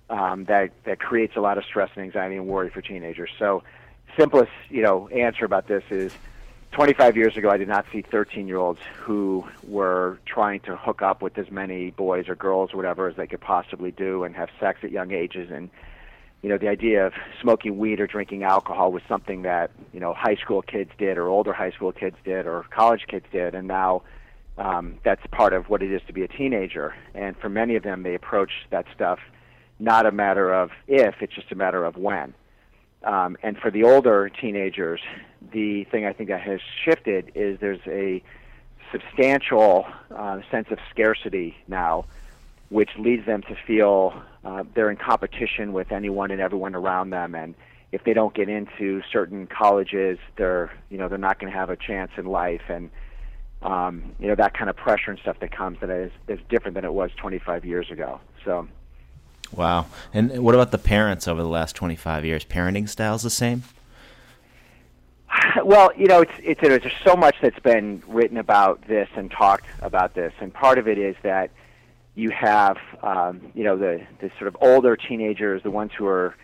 um, 0.09 0.45
that, 0.45 0.71
that 0.83 0.99
creates 0.99 1.35
a 1.35 1.41
lot 1.41 1.57
of 1.57 1.65
stress 1.65 1.89
and 1.95 2.03
anxiety 2.03 2.35
and 2.35 2.47
worry 2.47 2.69
for 2.69 2.81
teenagers. 2.81 3.31
So, 3.39 3.63
simplest 4.17 4.51
you 4.69 4.81
know 4.81 5.07
answer 5.09 5.43
about 5.45 5.67
this 5.67 5.83
is 5.89 6.13
25 6.71 7.15
years 7.15 7.37
ago, 7.37 7.49
I 7.49 7.57
did 7.57 7.67
not 7.67 7.85
see 7.91 8.01
13 8.01 8.47
year 8.47 8.57
olds 8.57 8.81
who 8.97 9.45
were 9.67 10.19
trying 10.25 10.59
to 10.61 10.75
hook 10.75 11.01
up 11.01 11.21
with 11.21 11.37
as 11.37 11.49
many 11.49 11.91
boys 11.91 12.27
or 12.27 12.35
girls 12.35 12.73
or 12.73 12.77
whatever 12.77 13.07
as 13.07 13.15
they 13.15 13.27
could 13.27 13.41
possibly 13.41 13.91
do 13.91 14.23
and 14.23 14.35
have 14.35 14.49
sex 14.59 14.79
at 14.83 14.91
young 14.91 15.11
ages 15.11 15.49
and 15.51 15.69
you 16.45 16.49
know, 16.49 16.59
the 16.59 16.67
idea 16.67 17.07
of 17.07 17.13
smoking 17.41 17.79
weed 17.79 17.99
or 17.99 18.05
drinking 18.05 18.43
alcohol 18.43 18.91
was 18.91 19.01
something 19.07 19.41
that, 19.41 19.71
you 19.93 19.99
know, 19.99 20.13
high 20.13 20.35
school 20.35 20.61
kids 20.61 20.91
did 20.95 21.17
or 21.17 21.27
older 21.27 21.51
high 21.53 21.71
school 21.71 21.91
kids 21.91 22.17
did 22.23 22.45
or 22.45 22.67
college 22.69 23.07
kids 23.07 23.25
did. 23.31 23.55
And 23.55 23.67
now 23.67 24.03
um, 24.59 24.99
that's 25.03 25.25
part 25.31 25.53
of 25.53 25.69
what 25.69 25.81
it 25.81 25.91
is 25.91 26.03
to 26.05 26.13
be 26.13 26.21
a 26.21 26.27
teenager. 26.27 26.93
And 27.15 27.35
for 27.35 27.49
many 27.49 27.75
of 27.75 27.81
them, 27.81 28.03
they 28.03 28.13
approach 28.13 28.51
that 28.69 28.85
stuff 28.93 29.17
not 29.79 30.05
a 30.05 30.11
matter 30.11 30.53
of 30.53 30.69
if, 30.87 31.15
it's 31.19 31.33
just 31.33 31.51
a 31.51 31.55
matter 31.55 31.83
of 31.83 31.97
when. 31.97 32.35
Um, 33.05 33.37
and 33.43 33.57
for 33.57 33.71
the 33.71 33.83
older 33.83 34.29
teenagers, 34.29 34.99
the 35.51 35.85
thing 35.85 36.05
I 36.05 36.13
think 36.13 36.29
that 36.29 36.41
has 36.41 36.59
shifted 36.83 37.31
is 37.35 37.59
there's 37.59 37.85
a 37.87 38.21
substantial 38.91 39.85
uh, 40.13 40.41
sense 40.51 40.67
of 40.71 40.79
scarcity 40.91 41.55
now 41.67 42.05
which 42.69 42.89
leads 42.97 43.25
them 43.25 43.41
to 43.43 43.55
feel 43.67 44.21
uh, 44.43 44.63
they're 44.73 44.89
in 44.89 44.97
competition 44.97 45.73
with 45.73 45.91
anyone 45.91 46.31
and 46.31 46.41
everyone 46.41 46.75
around 46.75 47.09
them, 47.09 47.35
and 47.35 47.55
if 47.91 48.03
they 48.03 48.13
don't 48.13 48.33
get 48.33 48.49
into 48.49 49.01
certain 49.11 49.47
colleges, 49.47 50.17
they're 50.37 50.71
you 50.89 50.97
know 50.97 51.07
they're 51.07 51.17
not 51.17 51.39
going 51.39 51.51
to 51.51 51.57
have 51.57 51.69
a 51.69 51.75
chance 51.75 52.11
in 52.17 52.25
life, 52.25 52.63
and 52.67 52.89
um, 53.61 54.15
you 54.19 54.27
know 54.27 54.35
that 54.35 54.57
kind 54.57 54.69
of 54.69 54.75
pressure 54.75 55.11
and 55.11 55.19
stuff 55.19 55.39
that 55.39 55.51
comes 55.51 55.79
that 55.81 55.89
is 55.89 56.11
is 56.27 56.39
different 56.49 56.75
than 56.75 56.85
it 56.85 56.93
was 56.93 57.11
25 57.17 57.65
years 57.65 57.89
ago. 57.91 58.19
So. 58.43 58.67
Wow. 59.51 59.87
And 60.13 60.43
what 60.43 60.55
about 60.55 60.71
the 60.71 60.77
parents 60.77 61.27
over 61.27 61.41
the 61.41 61.49
last 61.49 61.75
25 61.75 62.25
years? 62.25 62.45
Parenting 62.45 62.89
styles 62.89 63.23
the 63.23 63.29
same? 63.29 63.63
Well, 65.63 65.91
you 65.97 66.05
know, 66.05 66.21
it's, 66.21 66.33
it's 66.43 66.61
there's 66.61 66.83
so 67.03 67.15
much 67.15 67.37
that's 67.41 67.59
been 67.59 68.03
written 68.07 68.37
about 68.37 68.85
this 68.87 69.09
and 69.15 69.31
talked 69.31 69.65
about 69.81 70.13
this, 70.13 70.33
and 70.39 70.53
part 70.53 70.77
of 70.77 70.87
it 70.87 70.99
is 70.99 71.15
that 71.23 71.49
you 72.13 72.29
have 72.29 72.77
um, 73.01 73.41
you 73.55 73.63
know 73.63 73.77
the 73.77 74.05
the 74.19 74.29
sort 74.37 74.47
of 74.47 74.57
older 74.61 74.95
teenagers, 74.95 75.63
the 75.63 75.71
ones 75.71 75.91
who 75.97 76.05
are 76.07 76.35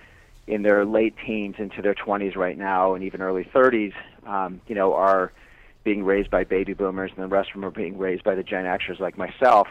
in 0.48 0.64
their 0.64 0.86
late 0.86 1.16
teens 1.26 1.56
into 1.60 1.82
their 1.82 1.94
20s 1.94 2.36
right 2.36 2.58
now, 2.58 2.94
and 2.94 3.04
even 3.04 3.22
early 3.22 3.44
30s, 3.44 3.94
um, 4.26 4.60
you 4.68 4.76
know, 4.76 4.94
are 4.94 5.32
being 5.84 6.04
raised 6.04 6.30
by 6.30 6.44
baby 6.44 6.74
boomers, 6.74 7.12
and 7.16 7.24
the 7.24 7.28
rest 7.28 7.50
of 7.50 7.54
them 7.54 7.66
are 7.66 7.72
being 7.72 7.98
raised 7.98 8.24
by 8.24 8.36
the 8.36 8.44
Gen 8.44 8.66
Xers 8.66 9.00
like 9.00 9.18
myself. 9.18 9.68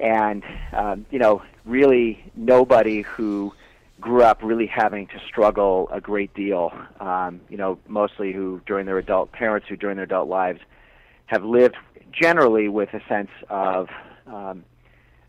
And 0.00 0.42
um, 0.72 1.06
you 1.10 1.18
know, 1.18 1.42
really 1.64 2.30
nobody 2.34 3.02
who 3.02 3.52
grew 4.00 4.22
up 4.22 4.40
really 4.42 4.66
having 4.66 5.06
to 5.08 5.20
struggle 5.28 5.88
a 5.92 6.00
great 6.00 6.32
deal. 6.34 6.72
Um, 7.00 7.40
you 7.48 7.56
know, 7.56 7.78
mostly 7.86 8.32
who 8.32 8.60
during 8.66 8.86
their 8.86 8.98
adult 8.98 9.32
parents 9.32 9.66
who 9.68 9.76
during 9.76 9.96
their 9.96 10.04
adult 10.04 10.28
lives 10.28 10.60
have 11.26 11.44
lived 11.44 11.76
generally 12.12 12.68
with 12.68 12.92
a 12.94 13.00
sense 13.08 13.30
of 13.48 13.88
um, 14.26 14.64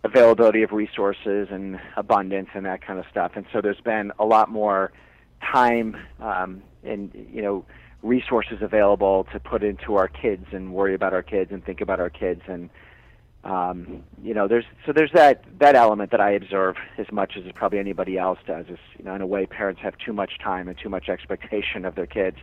availability 0.03 0.63
of 0.63 0.71
resources 0.71 1.49
and 1.51 1.79
abundance 1.95 2.49
and 2.53 2.65
that 2.65 2.81
kind 2.81 2.97
of 2.97 3.05
stuff. 3.11 3.33
And 3.35 3.45
so 3.53 3.61
there's 3.61 3.81
been 3.81 4.11
a 4.17 4.25
lot 4.25 4.49
more 4.49 4.91
time 5.41 5.97
um, 6.19 6.61
and 6.83 7.11
you 7.31 7.41
know 7.41 7.65
resources 8.03 8.59
available 8.61 9.27
to 9.31 9.39
put 9.39 9.63
into 9.63 9.95
our 9.95 10.07
kids 10.07 10.45
and 10.51 10.73
worry 10.73 10.95
about 10.95 11.13
our 11.13 11.21
kids 11.21 11.51
and 11.51 11.63
think 11.63 11.81
about 11.81 11.99
our 11.99 12.09
kids 12.09 12.41
and 12.47 12.69
um, 13.43 14.03
you 14.21 14.33
know 14.33 14.48
there's 14.48 14.65
so 14.86 14.93
there's 14.93 15.12
that 15.13 15.43
that 15.60 15.75
element 15.75 16.12
that 16.12 16.21
I 16.21 16.31
observe 16.31 16.75
as 16.98 17.12
much 17.12 17.38
as 17.38 17.43
probably 17.53 17.79
anybody 17.79 18.17
else 18.17 18.39
does 18.45 18.67
is 18.67 18.79
you 18.98 19.05
know 19.05 19.15
in 19.15 19.21
a 19.21 19.27
way 19.27 19.45
parents 19.45 19.81
have 19.81 19.98
too 19.98 20.13
much 20.13 20.38
time 20.39 20.67
and 20.67 20.77
too 20.77 20.89
much 20.89 21.10
expectation 21.10 21.86
of 21.86 21.95
their 21.95 22.05
kids. 22.05 22.38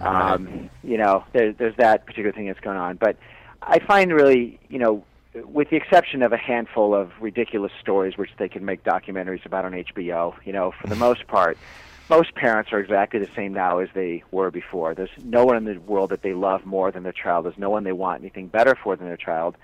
Right. 0.00 0.32
Um, 0.32 0.70
you 0.84 0.96
know 0.96 1.24
there, 1.32 1.52
there's 1.52 1.76
that 1.76 2.06
particular 2.06 2.32
thing 2.32 2.46
that's 2.46 2.60
going 2.60 2.78
on, 2.78 2.96
but 2.96 3.16
I 3.62 3.80
find 3.80 4.12
really 4.12 4.60
you 4.68 4.78
know 4.78 5.04
with 5.34 5.70
the 5.70 5.76
exception 5.76 6.22
of 6.22 6.32
a 6.32 6.36
handful 6.36 6.94
of 6.94 7.10
ridiculous 7.20 7.72
stories 7.80 8.16
which 8.16 8.30
they 8.38 8.48
can 8.48 8.64
make 8.64 8.84
documentaries 8.84 9.44
about 9.46 9.64
on 9.64 9.72
HBO, 9.72 10.34
you 10.44 10.52
know, 10.52 10.72
for 10.78 10.88
the 10.88 10.96
most 10.96 11.26
part, 11.26 11.56
most 12.10 12.34
parents 12.34 12.72
are 12.72 12.78
exactly 12.78 13.18
the 13.18 13.28
same 13.34 13.54
now 13.54 13.78
as 13.78 13.88
they 13.94 14.22
were 14.30 14.50
before. 14.50 14.94
There's 14.94 15.10
no 15.22 15.46
one 15.46 15.56
in 15.56 15.64
the 15.64 15.78
world 15.80 16.10
that 16.10 16.22
they 16.22 16.34
love 16.34 16.66
more 16.66 16.90
than 16.90 17.02
their 17.02 17.12
child. 17.12 17.46
There's 17.46 17.56
no 17.56 17.70
one 17.70 17.84
they 17.84 17.92
want 17.92 18.20
anything 18.20 18.48
better 18.48 18.74
for 18.74 18.96
than 18.96 19.06
their 19.06 19.16
child. 19.16 19.56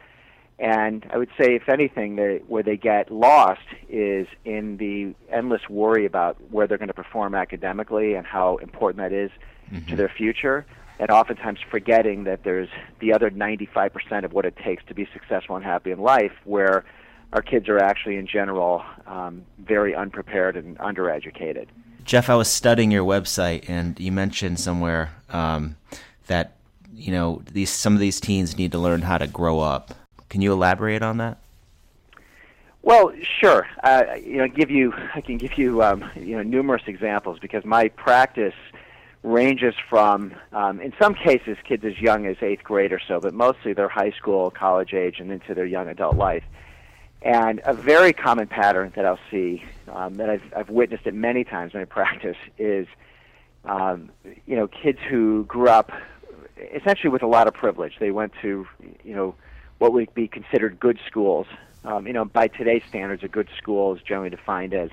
And 0.59 1.07
I 1.13 1.19
would 1.19 1.31
say, 1.41 1.55
if 1.55 1.69
anything, 1.69 2.17
they, 2.17 2.43
where 2.49 2.65
they 2.65 2.77
get 2.77 3.13
lost 3.13 3.61
is 3.89 4.27
in 4.45 4.77
the 4.79 5.15
endless 5.33 5.69
worry 5.69 6.05
about 6.05 6.37
where 6.51 6.67
they're 6.67 6.79
going 6.79 6.89
to 6.89 6.95
perform 6.95 7.35
academically 7.35 8.15
and 8.15 8.27
how 8.27 8.57
important 8.57 8.99
that 8.99 9.13
is 9.13 9.31
Mm-hmm. 9.73 9.91
to 9.91 9.97
their 9.97 10.09
future 10.09 10.65
and 10.99 11.11
oftentimes 11.11 11.59
forgetting 11.71 12.25
that 12.25 12.43
there's 12.43 12.71
the 13.01 13.13
other 13.13 13.31
95% 13.31 14.25
of 14.25 14.33
what 14.33 14.47
it 14.47 14.57
takes 14.57 14.83
to 14.87 14.95
be 14.95 15.07
successful 15.13 15.57
and 15.57 15.65
happy 15.65 15.91
in 15.91 16.01
life, 16.01 16.33
where 16.45 16.87
our 17.35 17.43
kids 17.43 17.69
are 17.69 17.79
actually, 17.79 18.17
in 18.17 18.27
general, 18.27 18.83
um, 19.07 19.45
very 19.59 19.95
unprepared 19.95 20.57
and 20.57 20.79
undereducated. 20.79 21.67
Jeff, 22.05 22.31
I 22.31 22.35
was 22.35 22.49
studying 22.49 22.91
your 22.91 23.05
website, 23.05 23.69
and 23.69 24.01
you 24.01 24.11
mentioned 24.11 24.59
somewhere 24.59 25.13
um, 25.29 25.77
that 26.27 26.57
you 26.93 27.13
know 27.13 27.43
these 27.53 27.71
some 27.71 27.93
of 27.93 28.01
these 28.01 28.19
teens 28.19 28.57
need 28.57 28.73
to 28.73 28.79
learn 28.79 29.03
how 29.03 29.19
to 29.19 29.27
grow 29.27 29.61
up. 29.61 29.95
Can 30.29 30.41
you 30.41 30.53
elaborate 30.53 31.03
on 31.03 31.19
that? 31.19 31.39
Well, 32.83 33.13
sure. 33.41 33.67
Uh, 33.83 34.05
you 34.23 34.37
know, 34.39 34.49
give 34.49 34.71
you 34.71 34.95
I 35.15 35.21
can 35.21 35.37
give 35.37 35.59
you 35.59 35.83
um, 35.83 36.11
you 36.17 36.37
know 36.37 36.43
numerous 36.43 36.83
examples 36.87 37.39
because 37.39 37.65
my 37.65 37.89
practice 37.89 38.55
ranges 39.23 39.75
from, 39.89 40.35
um, 40.53 40.81
in 40.81 40.93
some 41.01 41.15
cases, 41.15 41.57
kids 41.65 41.85
as 41.85 41.99
young 42.01 42.27
as 42.27 42.37
eighth 42.41 42.63
grade 42.63 42.93
or 42.93 43.01
so, 43.07 43.21
but 43.21 43.35
mostly 43.35 43.73
they're 43.73 43.89
high 43.89 44.13
school, 44.13 44.51
college 44.51 44.95
age, 44.95 45.21
and 45.21 45.33
into 45.33 45.55
their 45.55 45.67
young 45.67 45.89
adult 45.89 46.17
life. 46.17 46.45
And 47.21 47.61
a 47.65 47.75
very 47.75 48.13
common 48.13 48.47
pattern 48.47 48.93
that 48.95 49.05
I'll 49.05 49.19
see, 49.31 49.65
um, 49.89 50.15
that 50.15 50.31
I've, 50.31 50.53
I've 50.57 50.71
witnessed 50.71 51.07
it 51.07 51.15
many 51.15 51.43
times 51.43 51.75
in 51.75 51.81
my 51.81 51.85
practice, 51.87 52.37
is 52.59 52.87
um, 53.65 54.11
you 54.47 54.57
know 54.57 54.69
kids 54.69 54.99
who 55.09 55.45
grew 55.45 55.69
up 55.69 55.91
essentially 56.75 57.11
with 57.11 57.23
a 57.23 57.27
lot 57.27 57.49
of 57.49 57.55
privilege. 57.55 57.95
They 57.99 58.13
went 58.13 58.33
to 58.43 58.67
you 59.03 59.15
know 59.15 59.35
what 59.79 59.93
would 59.93 60.13
be 60.15 60.29
considered 60.29 60.79
good 60.81 60.99
schools. 61.07 61.47
Um, 61.85 62.07
you 62.07 62.13
know, 62.13 62.25
by 62.25 62.49
today's 62.49 62.83
standards, 62.89 63.23
a 63.23 63.29
good 63.29 63.49
school 63.57 63.95
is 63.95 64.03
generally 64.03 64.31
defined 64.31 64.75
as 64.75 64.91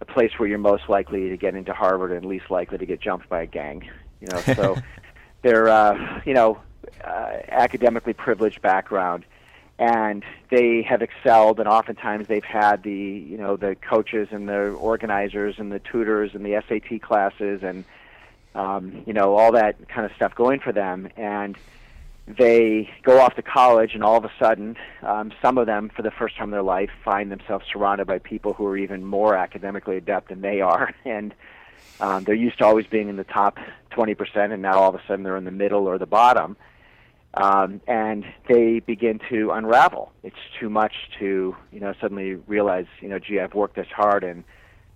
a 0.00 0.04
place 0.04 0.32
where 0.38 0.48
you're 0.48 0.58
most 0.58 0.88
likely 0.88 1.28
to 1.28 1.36
get 1.36 1.54
into 1.54 1.72
Harvard 1.72 2.12
and 2.12 2.24
least 2.24 2.50
likely 2.50 2.78
to 2.78 2.86
get 2.86 3.00
jumped 3.00 3.28
by 3.28 3.42
a 3.42 3.46
gang. 3.46 3.88
You 4.20 4.28
know, 4.32 4.40
so 4.40 4.76
they're 5.42 5.68
uh, 5.68 6.22
you 6.24 6.34
know 6.34 6.60
uh, 7.02 7.38
academically 7.48 8.14
privileged 8.14 8.62
background, 8.62 9.24
and 9.78 10.24
they 10.50 10.82
have 10.82 11.02
excelled, 11.02 11.60
and 11.60 11.68
oftentimes 11.68 12.26
they've 12.26 12.44
had 12.44 12.82
the 12.82 12.92
you 12.92 13.36
know 13.36 13.56
the 13.56 13.76
coaches 13.76 14.28
and 14.30 14.48
the 14.48 14.70
organizers 14.70 15.56
and 15.58 15.70
the 15.70 15.78
tutors 15.78 16.34
and 16.34 16.44
the 16.44 16.62
SAT 16.68 17.02
classes 17.02 17.62
and 17.62 17.84
um, 18.54 19.02
you 19.06 19.12
know, 19.12 19.34
all 19.34 19.52
that 19.52 19.88
kind 19.88 20.06
of 20.06 20.12
stuff 20.16 20.34
going 20.34 20.60
for 20.60 20.72
them, 20.72 21.08
and 21.16 21.56
they 22.26 22.88
go 23.02 23.20
off 23.20 23.34
to 23.36 23.42
college, 23.42 23.94
and 23.94 24.02
all 24.02 24.16
of 24.16 24.24
a 24.24 24.32
sudden, 24.38 24.76
um, 25.02 25.32
some 25.42 25.58
of 25.58 25.66
them, 25.66 25.90
for 25.94 26.02
the 26.02 26.10
first 26.10 26.36
time 26.36 26.46
in 26.46 26.50
their 26.52 26.62
life, 26.62 26.90
find 27.04 27.30
themselves 27.30 27.66
surrounded 27.70 28.06
by 28.06 28.18
people 28.18 28.54
who 28.54 28.66
are 28.66 28.76
even 28.76 29.04
more 29.04 29.36
academically 29.36 29.96
adept 29.96 30.28
than 30.30 30.40
they 30.40 30.60
are, 30.60 30.94
and 31.04 31.34
um, 32.00 32.24
they're 32.24 32.34
used 32.34 32.58
to 32.58 32.64
always 32.64 32.86
being 32.86 33.08
in 33.08 33.16
the 33.16 33.24
top 33.24 33.58
20%, 33.92 34.52
and 34.52 34.62
now 34.62 34.78
all 34.78 34.88
of 34.88 34.94
a 34.94 35.02
sudden 35.06 35.22
they're 35.22 35.36
in 35.36 35.44
the 35.44 35.50
middle 35.50 35.86
or 35.86 35.98
the 35.98 36.06
bottom. 36.06 36.56
Um, 37.36 37.80
and 37.88 38.24
they 38.48 38.78
begin 38.78 39.18
to 39.28 39.50
unravel. 39.50 40.12
It's 40.22 40.36
too 40.60 40.70
much 40.70 40.92
to, 41.18 41.56
you 41.72 41.80
know, 41.80 41.92
suddenly 42.00 42.34
realize, 42.34 42.86
you 43.00 43.08
know, 43.08 43.18
gee, 43.18 43.40
I've 43.40 43.54
worked 43.54 43.74
this 43.74 43.88
hard, 43.88 44.22
and 44.22 44.44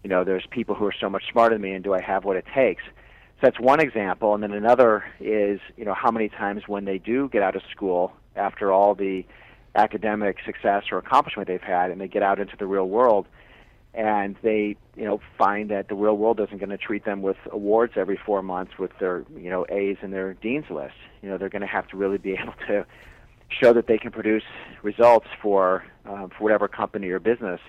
you 0.04 0.11
know, 0.11 0.23
there's 0.23 0.47
people 0.50 0.76
who 0.76 0.87
are 0.87 0.94
so 0.99 1.11
much 1.11 1.25
smarter 1.32 1.56
than 1.56 1.62
me, 1.62 1.73
and 1.73 1.82
do 1.82 1.94
I 1.94 2.00
have 2.00 2.25
what 2.25 2.37
it 2.37 2.44
takes? 2.54 2.82
So 3.40 3.47
that's 3.47 3.61
one 3.61 3.78
example, 3.78 4.35
and 4.35 4.42
then 4.42 4.52
another 4.52 5.04
is, 5.21 5.61
you 5.76 5.85
know, 5.85 5.95
how 5.95 6.11
many 6.11 6.28
times 6.28 6.64
when 6.66 6.85
they 6.85 6.99
do 6.99 7.28
get 7.28 7.40
out 7.40 7.54
of 7.54 7.62
school 7.71 8.12
after 8.35 8.73
all 8.73 8.97
the 8.97 9.25
academic 9.76 10.38
success 10.45 10.85
or 10.90 10.99
accomplishment 10.99 11.47
they've 11.47 11.61
had, 11.61 11.92
and 11.92 12.00
they 12.00 12.09
get 12.09 12.25
out 12.25 12.40
into 12.40 12.57
the 12.57 12.66
real 12.66 12.88
world, 12.88 13.28
and 13.95 14.37
they 14.42 14.76
you 14.97 15.04
know 15.04 15.21
find 15.37 15.71
that 15.71 15.88
the 15.88 15.95
real 15.95 16.16
world 16.16 16.40
isn't 16.40 16.59
going 16.59 16.71
to 16.71 16.78
treat 16.78 17.04
them 17.04 17.23
with 17.23 17.37
awards 17.52 17.92
every 17.97 18.18
four 18.26 18.42
months 18.42 18.73
with 18.76 18.90
their 18.99 19.25
you 19.37 19.50
know 19.50 19.64
A's 19.68 19.97
in 20.02 20.11
their 20.11 20.35
dean's 20.35 20.68
list. 20.68 20.95
You 21.23 21.28
know 21.28 21.38
they're 21.38 21.49
going 21.49 21.62
to 21.62 21.68
have 21.68 21.87
to 21.88 21.97
really 21.97 22.18
be 22.18 22.33
able 22.42 22.54
to 22.66 22.85
show 23.49 23.73
that 23.73 23.87
they 23.87 23.99
can 23.99 24.11
produce 24.11 24.42
results 24.83 25.26
for 25.40 25.85
um, 26.07 26.30
for 26.30 26.45
whatever 26.45 26.66
company 26.66 27.09
or 27.09 27.21
business, 27.21 27.61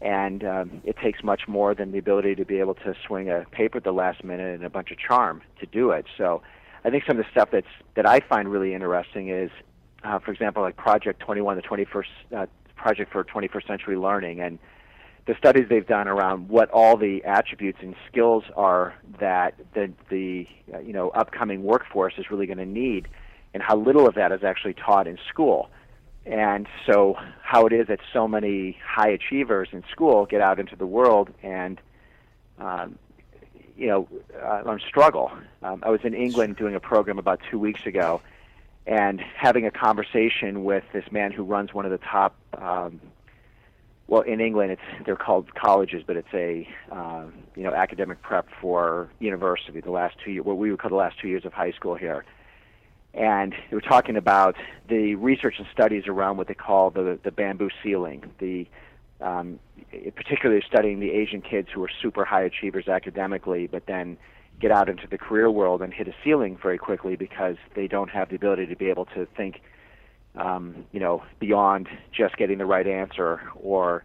and 0.00 0.44
um, 0.44 0.82
it 0.84 0.96
takes 1.02 1.22
much 1.22 1.48
more 1.48 1.74
than 1.74 1.92
the 1.92 1.98
ability 1.98 2.34
to 2.36 2.44
be 2.44 2.60
able 2.60 2.74
to 2.74 2.94
swing 3.06 3.28
a 3.30 3.44
paper 3.50 3.78
at 3.78 3.84
the 3.84 3.92
last 3.92 4.22
minute 4.22 4.54
and 4.54 4.64
a 4.64 4.70
bunch 4.70 4.90
of 4.90 4.98
charm 4.98 5.42
to 5.60 5.66
do 5.66 5.90
it. 5.90 6.06
So. 6.16 6.42
I 6.84 6.90
think 6.90 7.04
some 7.06 7.18
of 7.18 7.24
the 7.24 7.30
stuff 7.30 7.50
that's 7.50 7.66
that 7.96 8.08
I 8.08 8.20
find 8.20 8.48
really 8.48 8.72
interesting 8.72 9.28
is, 9.28 9.50
uh, 10.04 10.20
for 10.20 10.30
example, 10.30 10.62
like 10.62 10.76
Project 10.76 11.20
21, 11.20 11.56
the 11.56 11.62
21st 11.62 12.04
uh, 12.36 12.46
project 12.76 13.12
for 13.12 13.24
21st 13.24 13.66
century 13.66 13.96
learning, 13.96 14.40
and 14.40 14.58
the 15.26 15.34
studies 15.36 15.66
they've 15.68 15.86
done 15.86 16.08
around 16.08 16.48
what 16.48 16.70
all 16.70 16.96
the 16.96 17.22
attributes 17.24 17.78
and 17.82 17.94
skills 18.10 18.44
are 18.56 18.94
that 19.20 19.54
the 19.74 19.92
the 20.08 20.46
uh, 20.72 20.78
you 20.78 20.92
know 20.92 21.10
upcoming 21.10 21.62
workforce 21.62 22.14
is 22.16 22.30
really 22.30 22.46
going 22.46 22.58
to 22.58 22.66
need, 22.66 23.08
and 23.52 23.62
how 23.62 23.76
little 23.76 24.06
of 24.08 24.14
that 24.14 24.32
is 24.32 24.42
actually 24.42 24.74
taught 24.74 25.06
in 25.06 25.18
school. 25.28 25.68
And 26.28 26.66
so, 26.86 27.16
how 27.42 27.66
it 27.66 27.72
is 27.72 27.86
that 27.88 28.00
so 28.12 28.28
many 28.28 28.78
high 28.86 29.08
achievers 29.08 29.68
in 29.72 29.82
school 29.90 30.26
get 30.26 30.42
out 30.42 30.60
into 30.60 30.76
the 30.76 30.86
world 30.86 31.30
and, 31.42 31.80
um, 32.58 32.98
you 33.76 33.86
know, 33.86 34.08
uh, 34.44 34.76
struggle. 34.86 35.32
Um, 35.62 35.82
I 35.82 35.88
was 35.88 36.00
in 36.04 36.12
England 36.12 36.56
doing 36.56 36.74
a 36.74 36.80
program 36.80 37.18
about 37.18 37.40
two 37.50 37.58
weeks 37.58 37.86
ago, 37.86 38.20
and 38.86 39.20
having 39.20 39.64
a 39.64 39.70
conversation 39.70 40.64
with 40.64 40.84
this 40.92 41.10
man 41.10 41.32
who 41.32 41.44
runs 41.44 41.72
one 41.72 41.86
of 41.86 41.90
the 41.90 41.98
top 41.98 42.34
um, 42.58 43.00
well, 44.08 44.22
in 44.22 44.40
England, 44.40 44.72
it's 44.72 45.04
they're 45.04 45.16
called 45.16 45.54
colleges, 45.54 46.02
but 46.06 46.16
it's 46.16 46.32
a 46.32 46.66
uh, 46.90 47.24
you 47.54 47.62
know 47.62 47.74
academic 47.74 48.22
prep 48.22 48.46
for 48.60 49.10
university. 49.18 49.80
The 49.80 49.90
last 49.90 50.16
two 50.24 50.32
years, 50.32 50.44
what 50.46 50.56
we 50.56 50.70
would 50.70 50.80
call 50.80 50.88
the 50.88 50.96
last 50.96 51.20
two 51.20 51.28
years 51.28 51.44
of 51.44 51.52
high 51.52 51.72
school 51.72 51.94
here, 51.94 52.24
and 53.18 53.52
they 53.70 53.74
were 53.74 53.80
talking 53.80 54.16
about 54.16 54.56
the 54.88 55.14
research 55.16 55.56
and 55.58 55.66
studies 55.72 56.04
around 56.06 56.36
what 56.36 56.48
they 56.48 56.54
call 56.54 56.90
the 56.90 57.18
the 57.22 57.30
bamboo 57.30 57.70
ceiling. 57.82 58.30
The 58.38 58.66
um, 59.20 59.58
particularly 60.14 60.62
studying 60.66 61.00
the 61.00 61.10
Asian 61.10 61.42
kids 61.42 61.68
who 61.74 61.82
are 61.82 61.90
super 62.00 62.24
high 62.24 62.42
achievers 62.42 62.86
academically, 62.86 63.66
but 63.66 63.86
then 63.86 64.16
get 64.60 64.70
out 64.70 64.88
into 64.88 65.06
the 65.08 65.18
career 65.18 65.50
world 65.50 65.82
and 65.82 65.92
hit 65.92 66.06
a 66.08 66.14
ceiling 66.22 66.56
very 66.60 66.78
quickly 66.78 67.16
because 67.16 67.56
they 67.74 67.88
don't 67.88 68.10
have 68.10 68.28
the 68.28 68.36
ability 68.36 68.66
to 68.66 68.76
be 68.76 68.90
able 68.90 69.06
to 69.06 69.26
think 69.36 69.60
um, 70.36 70.84
you 70.92 71.00
know, 71.00 71.22
beyond 71.40 71.88
just 72.12 72.36
getting 72.36 72.58
the 72.58 72.66
right 72.66 72.86
answer 72.86 73.40
or 73.56 74.04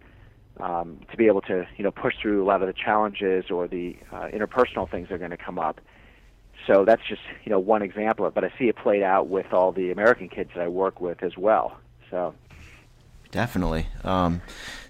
um, 0.60 1.00
to 1.12 1.18
be 1.18 1.28
able 1.28 1.42
to, 1.42 1.68
you 1.78 1.84
know, 1.84 1.92
push 1.92 2.16
through 2.22 2.44
a 2.44 2.46
lot 2.46 2.62
of 2.62 2.68
the 2.68 2.74
challenges 2.74 3.46
or 3.50 3.68
the 3.68 3.96
uh, 4.12 4.28
interpersonal 4.34 4.90
things 4.90 5.10
that 5.10 5.16
are 5.16 5.20
going 5.20 5.32
to 5.32 5.38
come 5.38 5.60
up. 5.60 5.80
So 6.68 6.86
that's 6.86 7.02
just, 7.08 7.22
you 7.44 7.50
know, 7.50 7.60
one 7.60 7.82
example 7.82 8.26
of 8.26 8.32
it. 8.32 8.36
But 8.36 8.46
I 8.46 8.54
see 8.58 8.70
it 8.70 8.76
played 8.76 9.04
out 9.04 9.28
with 9.28 9.54
all 9.54 9.72
the 9.72 9.92
American 9.92 10.30
kids 10.30 10.52
that 10.56 10.64
I 10.64 10.68
work 10.68 11.02
with 11.02 11.24
as 11.24 11.38
well. 11.38 11.78
So 12.10 12.34
definitely. 13.32 13.88
Um, 14.04 14.42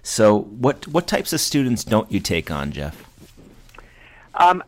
so 0.02 0.40
what 0.40 0.86
what 0.86 1.06
types 1.06 1.32
of 1.32 1.40
students 1.40 1.84
don't 1.84 2.10
you 2.12 2.20
take 2.20 2.50
on, 2.50 2.72
Jeff? 2.72 3.04
Um, 4.34 4.62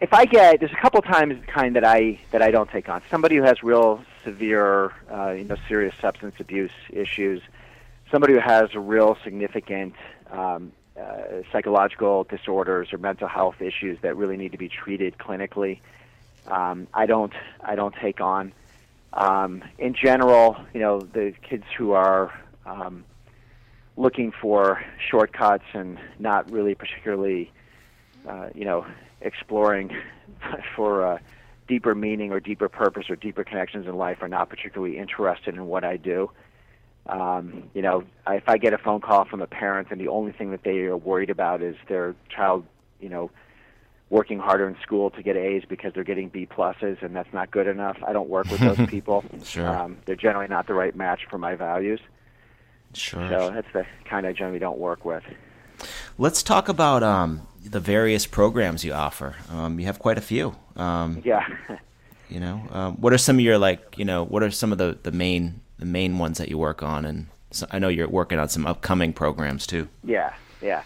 if 0.00 0.12
I 0.12 0.24
get 0.26 0.60
there's 0.60 0.72
a 0.72 0.80
couple 0.80 1.00
times 1.02 1.42
kind 1.46 1.76
that 1.76 1.84
I 1.84 2.20
that 2.30 2.42
I 2.42 2.50
don't 2.50 2.70
take 2.70 2.88
on 2.88 3.02
somebody 3.10 3.36
who 3.36 3.42
has 3.42 3.62
real 3.62 4.04
severe, 4.22 4.92
uh, 5.10 5.30
you 5.30 5.44
know, 5.44 5.56
serious 5.68 5.94
substance 6.00 6.36
abuse 6.38 6.72
issues, 6.90 7.42
somebody 8.10 8.34
who 8.34 8.40
has 8.40 8.74
real 8.74 9.16
significant 9.24 9.94
um, 10.30 10.72
uh, 11.00 11.42
psychological 11.50 12.24
disorders 12.24 12.92
or 12.92 12.98
mental 12.98 13.28
health 13.28 13.60
issues 13.60 13.98
that 14.02 14.16
really 14.16 14.36
need 14.36 14.52
to 14.52 14.58
be 14.58 14.68
treated 14.68 15.18
clinically. 15.18 15.80
Um, 16.46 16.86
I 16.92 17.06
don't 17.06 17.32
I 17.60 17.74
don't 17.74 17.94
take 18.00 18.20
on. 18.20 18.52
Um, 19.12 19.62
in 19.78 19.94
general, 19.94 20.56
you 20.72 20.80
know, 20.80 21.00
the 21.00 21.32
kids 21.48 21.64
who 21.76 21.92
are 21.92 22.32
um, 22.66 23.04
looking 23.96 24.32
for 24.32 24.82
shortcuts 25.10 25.64
and 25.72 25.98
not 26.18 26.50
really 26.50 26.74
particularly, 26.74 27.52
uh, 28.28 28.48
you 28.54 28.64
know, 28.64 28.84
exploring 29.20 29.90
for 30.76 31.06
uh, 31.06 31.18
deeper 31.68 31.94
meaning 31.94 32.32
or 32.32 32.40
deeper 32.40 32.68
purpose 32.68 33.08
or 33.08 33.16
deeper 33.16 33.44
connections 33.44 33.86
in 33.86 33.96
life 33.96 34.18
are 34.20 34.28
not 34.28 34.48
particularly 34.50 34.98
interested 34.98 35.54
in 35.54 35.66
what 35.66 35.84
I 35.84 35.96
do. 35.96 36.30
Um, 37.06 37.64
you 37.74 37.82
know, 37.82 38.04
I, 38.26 38.36
if 38.36 38.48
I 38.48 38.58
get 38.58 38.72
a 38.72 38.78
phone 38.78 39.00
call 39.00 39.26
from 39.26 39.42
a 39.42 39.46
parent 39.46 39.88
and 39.90 40.00
the 40.00 40.08
only 40.08 40.32
thing 40.32 40.50
that 40.50 40.64
they 40.64 40.80
are 40.80 40.96
worried 40.96 41.30
about 41.30 41.62
is 41.62 41.76
their 41.88 42.14
child, 42.34 42.64
you 43.00 43.08
know, 43.08 43.30
working 44.10 44.38
harder 44.38 44.68
in 44.68 44.76
school 44.82 45.10
to 45.10 45.22
get 45.22 45.36
A's 45.36 45.64
because 45.68 45.92
they're 45.94 46.04
getting 46.04 46.28
B 46.28 46.46
pluses 46.46 47.02
and 47.02 47.16
that's 47.16 47.32
not 47.32 47.50
good 47.50 47.66
enough, 47.66 47.96
I 48.06 48.12
don't 48.12 48.28
work 48.28 48.50
with 48.50 48.60
those 48.60 48.86
people. 48.88 49.24
sure. 49.42 49.66
Um, 49.66 49.98
they're 50.06 50.16
generally 50.16 50.48
not 50.48 50.66
the 50.66 50.74
right 50.74 50.94
match 50.94 51.22
for 51.28 51.38
my 51.38 51.54
values. 51.56 52.00
Sure. 52.92 53.28
So 53.28 53.50
that's 53.50 53.66
the 53.72 53.86
kind 54.04 54.26
I 54.26 54.32
generally 54.32 54.58
don't 54.58 54.78
work 54.78 55.04
with. 55.04 55.24
Let's 56.16 56.42
talk 56.42 56.68
about 56.68 57.02
um, 57.02 57.46
the 57.64 57.80
various 57.80 58.26
programs 58.26 58.84
you 58.84 58.92
offer. 58.92 59.34
Um, 59.50 59.80
you 59.80 59.86
have 59.86 59.98
quite 59.98 60.18
a 60.18 60.20
few. 60.20 60.54
Um, 60.76 61.20
yeah. 61.24 61.44
you 62.28 62.40
know, 62.40 62.62
um, 62.70 62.96
what 63.00 63.12
are 63.12 63.18
some 63.18 63.36
of 63.36 63.40
your 63.40 63.58
like? 63.58 63.98
You 63.98 64.04
know, 64.04 64.24
what 64.24 64.42
are 64.42 64.50
some 64.50 64.70
of 64.70 64.78
the, 64.78 64.98
the 65.02 65.12
main 65.12 65.60
the 65.78 65.86
main 65.86 66.18
ones 66.18 66.38
that 66.38 66.48
you 66.48 66.58
work 66.58 66.82
on? 66.82 67.04
And 67.04 67.26
so 67.50 67.66
I 67.70 67.78
know 67.78 67.88
you're 67.88 68.08
working 68.08 68.38
on 68.38 68.48
some 68.48 68.66
upcoming 68.66 69.12
programs 69.12 69.66
too. 69.66 69.88
Yeah, 70.04 70.34
yeah. 70.62 70.84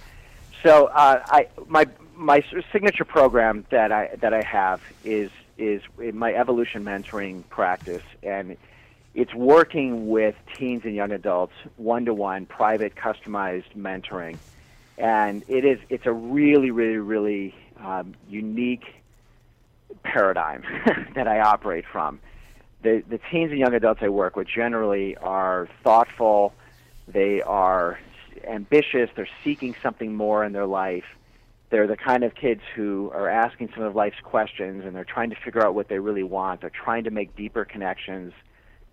So 0.62 0.87
uh, 0.87 1.22
I 1.26 1.48
my 1.66 1.87
my 2.18 2.44
signature 2.72 3.04
program 3.04 3.64
that 3.70 3.92
I 3.92 4.16
that 4.20 4.35
I 4.35 4.42
have 4.42 4.83
is 5.04 5.31
is 5.57 5.83
my 6.12 6.35
evolution 6.35 6.85
mentoring 6.85 7.48
practice, 7.48 8.02
and 8.22 8.57
it's 9.14 9.35
working 9.35 10.09
with 10.09 10.35
teens 10.57 10.83
and 10.85 10.94
young 10.94 11.12
adults 11.12 11.54
one 11.76 12.04
to 12.04 12.14
one, 12.14 12.46
private, 12.46 12.94
customized 12.94 13.74
mentoring 13.76 14.37
and 14.98 15.44
it 15.48 15.64
is 15.64 15.78
it's 15.88 16.07
a 16.07 16.12
really 16.12 16.70
really 16.70 16.96
really 16.96 17.54
um, 17.78 18.14
unique 18.28 18.85
paradigm 20.02 20.64
that 21.14 21.28
I 21.28 21.40
operate 21.40 21.85
from. 21.90 22.20
The 22.83 23.02
the 23.09 23.18
teens 23.31 23.50
and 23.50 23.59
young 23.59 23.74
adults 23.74 24.00
I 24.02 24.09
work 24.09 24.37
with 24.37 24.48
generally 24.48 25.16
are 25.16 25.68
thoughtful, 25.83 26.52
they 27.07 27.40
are 27.42 27.98
ambitious, 28.44 29.09
they're 29.14 29.28
seeking 29.44 29.74
something 29.83 30.14
more 30.14 30.44
in 30.44 30.52
their 30.52 30.66
life. 30.66 31.04
They're 31.70 31.87
the 31.87 31.96
kind 31.96 32.24
of 32.24 32.35
kids 32.35 32.62
who 32.74 33.11
are 33.12 33.28
asking 33.28 33.70
some 33.74 33.85
of 33.85 33.94
life's 33.94 34.20
questions 34.22 34.85
and 34.85 34.96
they're 34.96 35.04
trying 35.04 35.31
to 35.31 35.37
figure 35.37 35.64
out 35.64 35.74
what 35.74 35.88
they 35.88 35.98
really 35.98 36.22
want. 36.22 36.62
They're 36.62 36.70
trying 36.70 37.04
to 37.04 37.11
make 37.11 37.37
deeper 37.37 37.64
connections. 37.64 38.33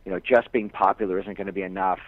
You 0.03 0.11
know, 0.11 0.19
just 0.19 0.51
being 0.51 0.69
popular 0.69 1.19
isn't 1.19 1.37
going 1.37 1.47
to 1.47 1.53
be 1.53 1.61
enough 1.61 1.99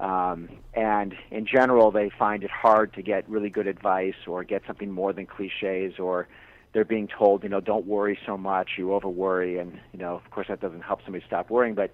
um, 0.00 0.48
and 0.72 1.14
in 1.30 1.46
general, 1.46 1.90
they 1.90 2.10
find 2.18 2.42
it 2.42 2.50
hard 2.50 2.94
to 2.94 3.02
get 3.02 3.28
really 3.28 3.50
good 3.50 3.66
advice 3.66 4.14
or 4.26 4.42
get 4.44 4.62
something 4.66 4.90
more 4.90 5.12
than 5.12 5.26
cliches, 5.26 5.98
or 5.98 6.26
they're 6.72 6.86
being 6.86 7.06
told, 7.06 7.42
you 7.42 7.50
know, 7.50 7.60
don't 7.60 7.86
worry 7.86 8.18
so 8.24 8.38
much, 8.38 8.70
you 8.78 8.94
over 8.94 9.08
worry, 9.08 9.58
and 9.58 9.78
you 9.92 9.98
know, 9.98 10.14
of 10.14 10.30
course, 10.30 10.48
that 10.48 10.60
doesn't 10.60 10.80
help 10.80 11.00
somebody 11.04 11.22
stop 11.26 11.50
worrying. 11.50 11.74
But 11.74 11.92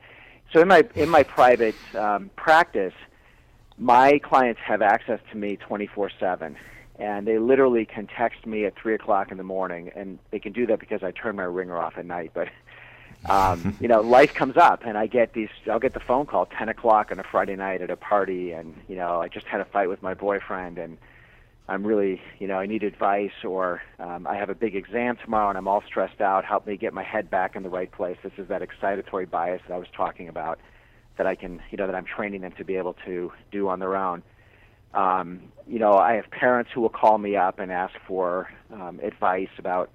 so 0.53 0.61
in 0.61 0.69
my 0.69 0.85
in 0.95 1.09
my 1.09 1.25
private 1.25 1.75
um, 1.97 2.31
practice, 2.37 2.95
my 3.77 4.21
clients 4.21 4.61
have 4.65 4.83
access 4.83 5.19
to 5.33 5.37
me 5.37 5.59
24/7, 5.69 6.55
and 6.99 7.27
they 7.27 7.39
literally 7.39 7.85
can 7.85 8.07
text 8.07 8.47
me 8.47 8.65
at 8.65 8.75
three 8.77 8.95
o'clock 8.95 9.31
in 9.31 9.37
the 9.37 9.45
morning, 9.45 9.91
and 9.95 10.19
they 10.31 10.39
can 10.39 10.53
do 10.53 10.67
that 10.67 10.81
because 10.81 11.03
I 11.03 11.11
turn 11.11 11.37
my 11.37 11.45
ringer 11.45 11.77
off 11.77 11.97
at 11.97 12.07
night, 12.07 12.33
but 12.35 12.49
um, 13.29 13.77
you 13.81 13.89
know, 13.89 14.01
life 14.01 14.35
comes 14.35 14.57
up, 14.57 14.85
and 14.85 14.97
I 14.97 15.07
get 15.07 15.33
these. 15.33 15.51
I'll 15.71 15.81
get 15.81 15.95
the 15.95 16.01
phone 16.01 16.27
call 16.27 16.47
ten 16.47 16.69
o'clock 16.69 17.11
on 17.11 17.19
a 17.19 17.25
Friday 17.25 17.57
night 17.57 17.83
at 17.83 17.91
a 17.91 17.97
party, 17.97 18.53
and 18.53 18.75
you 18.89 18.97
know, 18.97 19.21
I 19.21 19.29
just 19.29 19.47
had 19.47 19.61
a 19.61 19.65
fight 19.65 19.89
with 19.89 20.03
my 20.03 20.15
boyfriend, 20.15 20.79
and 20.79 20.99
I'm 21.69 21.85
really, 21.85 22.21
you 22.39 22.47
know, 22.47 22.59
I 22.59 22.67
need 22.67 22.85
advice, 22.85 23.45
or 23.45 23.83
um, 23.99 24.27
I 24.27 24.37
have 24.37 24.51
a 24.51 24.55
big 24.55 24.77
exam 24.77 25.17
tomorrow 25.17 25.49
and 25.49 25.59
I'm 25.59 25.67
all 25.67 25.83
stressed 25.85 26.21
out. 26.21 26.45
Help 26.45 26.67
me 26.67 26.77
get 26.77 26.95
my 26.95 27.03
head 27.03 27.29
back 27.29 27.57
in 27.57 27.65
the 27.65 27.69
right 27.69 27.91
place. 27.91 28.17
This 28.23 28.33
is 28.39 28.49
that 28.49 28.63
excitatory 28.63 29.29
bias 29.29 29.61
that 29.67 29.75
I 29.75 29.79
was 29.79 29.89
talking 29.97 30.29
about, 30.29 30.61
that 31.17 31.27
I 31.27 31.35
can, 31.35 31.61
you 31.71 31.77
know, 31.77 31.87
that 31.87 31.97
I'm 31.97 32.05
training 32.05 32.43
them 32.43 32.53
to 32.53 32.65
be 32.65 32.77
able 32.77 32.95
to 33.05 33.33
do 33.51 33.69
on 33.69 33.81
their 33.81 33.97
own. 33.97 34.23
Um, 34.95 35.53
you 35.67 35.79
know, 35.79 35.95
I 35.95 36.15
have 36.15 36.31
parents 36.31 36.71
who 36.75 36.81
will 36.81 36.89
call 36.89 37.19
me 37.19 37.37
up 37.37 37.59
and 37.59 37.71
ask 37.73 37.95
for 38.07 38.49
um, 38.73 39.01
advice 39.03 39.49
about 39.59 39.91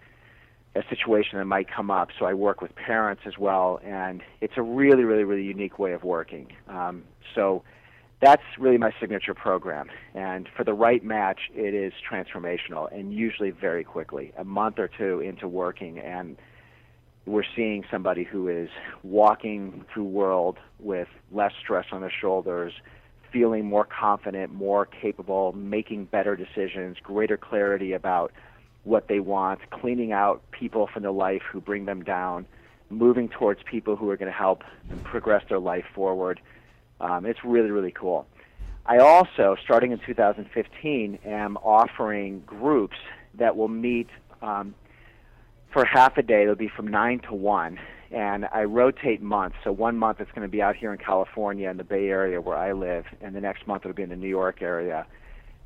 a 0.76 0.84
situation 0.90 1.38
that 1.38 1.46
might 1.46 1.68
come 1.70 1.92
up. 1.92 2.10
So 2.18 2.26
I 2.26 2.34
work 2.34 2.62
with 2.62 2.76
parents 2.76 3.24
as 3.26 3.38
well, 3.38 3.80
and 3.84 4.22
it's 4.40 4.54
a 4.58 4.62
really, 4.62 5.04
really, 5.04 5.24
really 5.24 5.44
unique 5.44 5.80
way 5.80 5.94
of 5.94 6.04
working. 6.04 6.48
Um, 6.68 7.04
so 7.36 7.64
that's 8.22 8.44
really 8.60 8.78
my 8.78 8.92
signature 9.00 9.34
program. 9.34 9.90
And 10.14 10.48
for 10.56 10.64
the 10.64 10.74
right 10.74 11.04
match, 11.04 11.40
it 11.54 11.74
is 11.74 11.92
transformational 12.10 12.92
and 12.94 13.14
usually 13.14 13.50
very 13.50 13.84
quickly, 13.84 14.32
a 14.38 14.44
month 14.44 14.80
or 14.80 14.88
two 14.88 15.20
into 15.20 15.48
working, 15.48 16.00
and 16.00 16.38
we're 17.26 17.44
seeing 17.56 17.84
somebody 17.92 18.24
who 18.24 18.48
is 18.48 18.70
walking 19.04 19.86
through 19.94 20.06
world 20.06 20.58
with 20.80 21.08
less 21.32 21.52
stress 21.60 21.86
on 21.92 22.02
their 22.02 22.14
shoulders, 22.22 22.74
feeling 23.32 23.66
more 23.66 23.86
confident, 23.86 24.54
more 24.54 24.86
capable, 24.86 25.54
making 25.54 26.06
better 26.06 26.36
decisions, 26.36 26.98
greater 27.02 27.38
clarity 27.38 27.94
about 27.94 28.32
what 28.84 29.08
they 29.08 29.20
want, 29.20 29.60
cleaning 29.70 30.12
out 30.12 30.42
people 30.52 30.88
from 30.88 31.04
their 31.04 31.12
life 31.12 31.42
who 31.52 31.62
bring 31.62 31.86
them 31.86 32.04
down, 32.04 32.46
moving 32.90 33.30
towards 33.30 33.62
people 33.64 33.96
who 33.96 34.10
are 34.10 34.18
going 34.18 34.32
to 34.32 34.38
help 34.38 34.64
progress 35.04 35.44
their 35.50 35.60
life 35.60 35.86
forward. 35.94 36.40
Um, 37.00 37.26
it's 37.26 37.44
really, 37.44 37.72
really 37.72 37.92
cool. 37.92 38.28
I 38.86 38.98
also, 38.98 39.56
starting 39.64 39.92
in 39.92 40.00
2015, 40.00 41.20
am 41.26 41.58
offering 41.58 42.42
groups 42.46 42.98
that 43.36 43.56
will 43.56 43.68
meet 43.68 44.08
um, 44.42 44.74
for 45.72 45.86
half 45.86 46.18
a 46.18 46.24
day. 46.24 46.44
It'll 46.44 46.56
be 46.56 46.68
from 46.68 46.88
9 46.88 47.20
to 47.30 47.34
1. 47.36 47.80
And 48.12 48.46
I 48.52 48.64
rotate 48.64 49.22
months. 49.22 49.56
So 49.64 49.72
one 49.72 49.98
month 49.98 50.20
it's 50.20 50.32
going 50.32 50.42
to 50.42 50.52
be 50.52 50.62
out 50.62 50.76
here 50.76 50.92
in 50.92 50.98
California 50.98 51.70
in 51.70 51.78
the 51.78 51.84
Bay 51.84 52.10
Area 52.10 52.42
where 52.42 52.58
I 52.58 52.74
live, 52.74 53.06
and 53.22 53.34
the 53.34 53.42
next 53.42 53.66
month 53.68 53.86
it'll 53.86 53.96
be 53.96 54.04
in 54.04 54.10
the 54.10 54.16
New 54.18 54.28
York 54.28 54.62
area. 54.62 55.06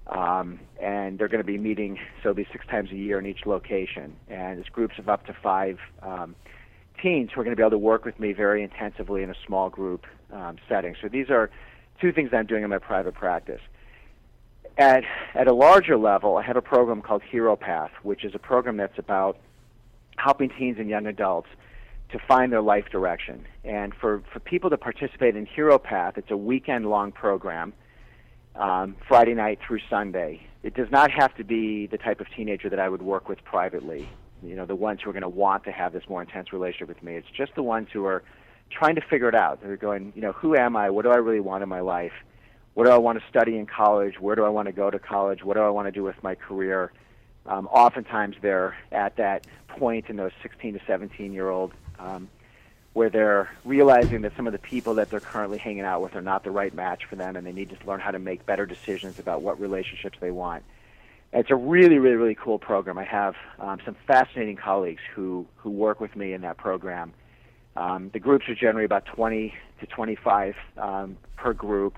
Um, 0.08 0.60
and 0.80 1.18
they're 1.18 1.28
going 1.28 1.42
to 1.42 1.48
be 1.48 1.58
meeting, 1.58 1.98
so 2.22 2.30
it'll 2.30 2.36
be 2.36 2.48
six 2.52 2.68
times 2.68 2.92
a 2.92 2.96
year 2.96 3.18
in 3.18 3.26
each 3.26 3.48
location. 3.48 4.16
And 4.28 4.60
it's 4.60 4.70
groups 4.70 5.00
of 5.00 5.10
up 5.10 5.26
to 5.26 5.34
five 5.42 5.80
um, 6.04 6.36
teens 7.02 7.32
who 7.34 7.42
are 7.42 7.44
going 7.44 7.56
to 7.56 7.60
be 7.60 7.64
able 7.64 7.72
to 7.72 7.78
work 7.80 8.06
with 8.06 8.20
me 8.20 8.32
very 8.32 8.62
intensively 8.62 9.24
in 9.24 9.32
a 9.32 9.36
small 9.48 9.72
group 9.72 10.06
um, 10.32 10.58
setting. 10.70 10.96
So 11.02 11.08
these 11.08 11.32
are 11.32 11.50
two 12.00 12.12
things 12.12 12.30
I'm 12.32 12.46
doing 12.46 12.64
in 12.64 12.70
my 12.70 12.78
private 12.78 13.16
practice. 13.16 13.62
At, 14.78 15.04
at 15.34 15.48
a 15.48 15.54
larger 15.54 15.98
level, 15.98 16.38
I 16.38 16.44
have 16.44 16.58
a 16.58 16.62
program 16.62 17.02
called 17.02 17.24
Hero 17.24 17.56
Path, 17.56 17.92
which 18.04 18.24
is 18.24 18.36
a 18.36 18.40
program 18.40 18.78
that's 18.78 19.00
about 19.00 19.38
helping 20.18 20.50
teens 20.50 20.78
and 20.80 20.90
young 20.90 21.08
adults 21.08 21.48
to 22.16 22.26
find 22.26 22.50
their 22.50 22.62
life 22.62 22.86
direction. 22.90 23.46
And 23.66 23.94
for, 23.94 24.24
for 24.32 24.40
people 24.40 24.70
to 24.70 24.78
participate 24.78 25.36
in 25.36 25.46
Hero 25.46 25.78
Path, 25.78 26.18
it's 26.18 26.32
a 26.32 26.38
weekend 26.38 26.86
long 26.86 27.12
program 27.12 27.74
um, 28.56 28.96
Friday 29.06 29.34
night 29.34 29.60
through 29.68 29.80
Sunday. 29.90 30.48
It 30.64 30.76
does 30.76 30.90
not 30.92 31.12
have 31.12 31.36
to 31.36 31.44
be 31.44 31.88
the 31.88 31.98
type 31.98 32.22
of 32.22 32.28
teenager 32.34 32.70
that 32.70 32.80
I 32.80 32.88
would 32.88 33.02
work 33.02 33.28
with 33.28 33.44
privately. 33.44 34.08
You 34.42 34.56
know, 34.56 34.66
the 34.66 34.76
ones 34.76 35.02
who 35.04 35.10
are 35.10 35.14
going 35.14 35.24
to 35.24 35.30
want 35.30 35.66
to 35.66 35.74
have 35.74 35.92
this 35.92 36.04
more 36.08 36.22
intense 36.22 36.54
relationship 36.54 36.88
with 36.88 37.04
me. 37.04 37.16
It's 37.16 37.28
just 37.36 37.54
the 37.56 37.64
ones 37.64 37.90
who 37.92 38.06
are 38.06 38.24
trying 38.72 38.96
to 38.96 39.02
figure 39.02 39.28
it 39.28 39.36
out. 39.36 39.62
They're 39.62 39.76
going, 39.76 40.14
you 40.16 40.22
know, 40.22 40.32
who 40.32 40.56
am 40.56 40.78
I? 40.78 40.90
What 40.92 41.04
do 41.04 41.12
I 41.12 41.18
really 41.18 41.42
want 41.42 41.64
in 41.64 41.70
my 41.70 41.82
life? 41.82 42.14
What 42.76 42.86
do 42.86 42.92
I 42.92 42.98
want 42.98 43.20
to 43.20 43.26
study 43.30 43.58
in 43.58 43.66
college? 43.66 44.22
Where 44.22 44.38
do 44.38 44.46
I 44.46 44.50
want 44.50 44.68
to 44.68 44.72
go 44.72 44.90
to 44.90 45.00
college? 45.00 45.44
What 45.44 45.56
do 45.56 45.62
I 45.62 45.70
want 45.70 45.88
to 45.88 45.92
do 45.92 46.04
with 46.04 46.22
my 46.24 46.36
career? 46.36 46.94
Um, 47.46 47.68
oftentimes, 47.68 48.38
they're 48.42 48.76
at 48.94 49.18
that 49.18 49.48
point 49.68 50.06
in 50.10 50.16
those 50.16 50.32
16 50.42 50.76
to 50.76 50.80
17 50.88 51.34
year 51.34 51.50
old 51.50 51.74
um, 52.00 52.30
where 52.94 53.10
they're 53.10 53.50
realizing 53.66 54.22
that 54.22 54.36
some 54.38 54.48
of 54.48 54.54
the 54.54 54.60
people 54.60 54.96
that 54.96 55.10
they're 55.10 55.20
currently 55.20 55.58
hanging 55.58 55.84
out 55.84 56.02
with 56.02 56.16
are 56.16 56.22
not 56.22 56.44
the 56.44 56.52
right 56.52 56.74
match 56.74 57.06
for 57.06 57.16
them 57.16 57.36
and 57.36 57.46
they 57.46 57.52
need 57.52 57.70
to 57.70 57.78
learn 57.86 58.00
how 58.00 58.12
to 58.12 58.20
make 58.20 58.46
better 58.46 58.66
decisions 58.66 59.20
about 59.20 59.42
what 59.42 59.60
relationships 59.60 60.18
they 60.22 60.32
want. 60.32 60.64
It's 61.34 61.52
a 61.52 61.56
really, 61.56 61.98
really, 61.98 62.16
really 62.16 62.36
cool 62.36 62.58
program. 62.58 62.98
I 62.98 63.04
have 63.04 63.36
um, 63.60 63.80
some 63.84 63.96
fascinating 64.08 64.56
colleagues 64.56 65.02
who, 65.14 65.46
who 65.58 65.70
work 65.72 66.00
with 66.00 66.16
me 66.16 66.32
in 66.32 66.42
that 66.42 66.56
program. 66.56 67.14
Um, 67.76 68.10
the 68.14 68.20
groups 68.20 68.48
are 68.48 68.56
generally 68.56 68.86
about 68.86 69.06
20 69.06 69.54
to 69.82 69.86
25 69.86 70.56
um, 70.78 71.18
per 71.36 71.52
group. 71.52 71.98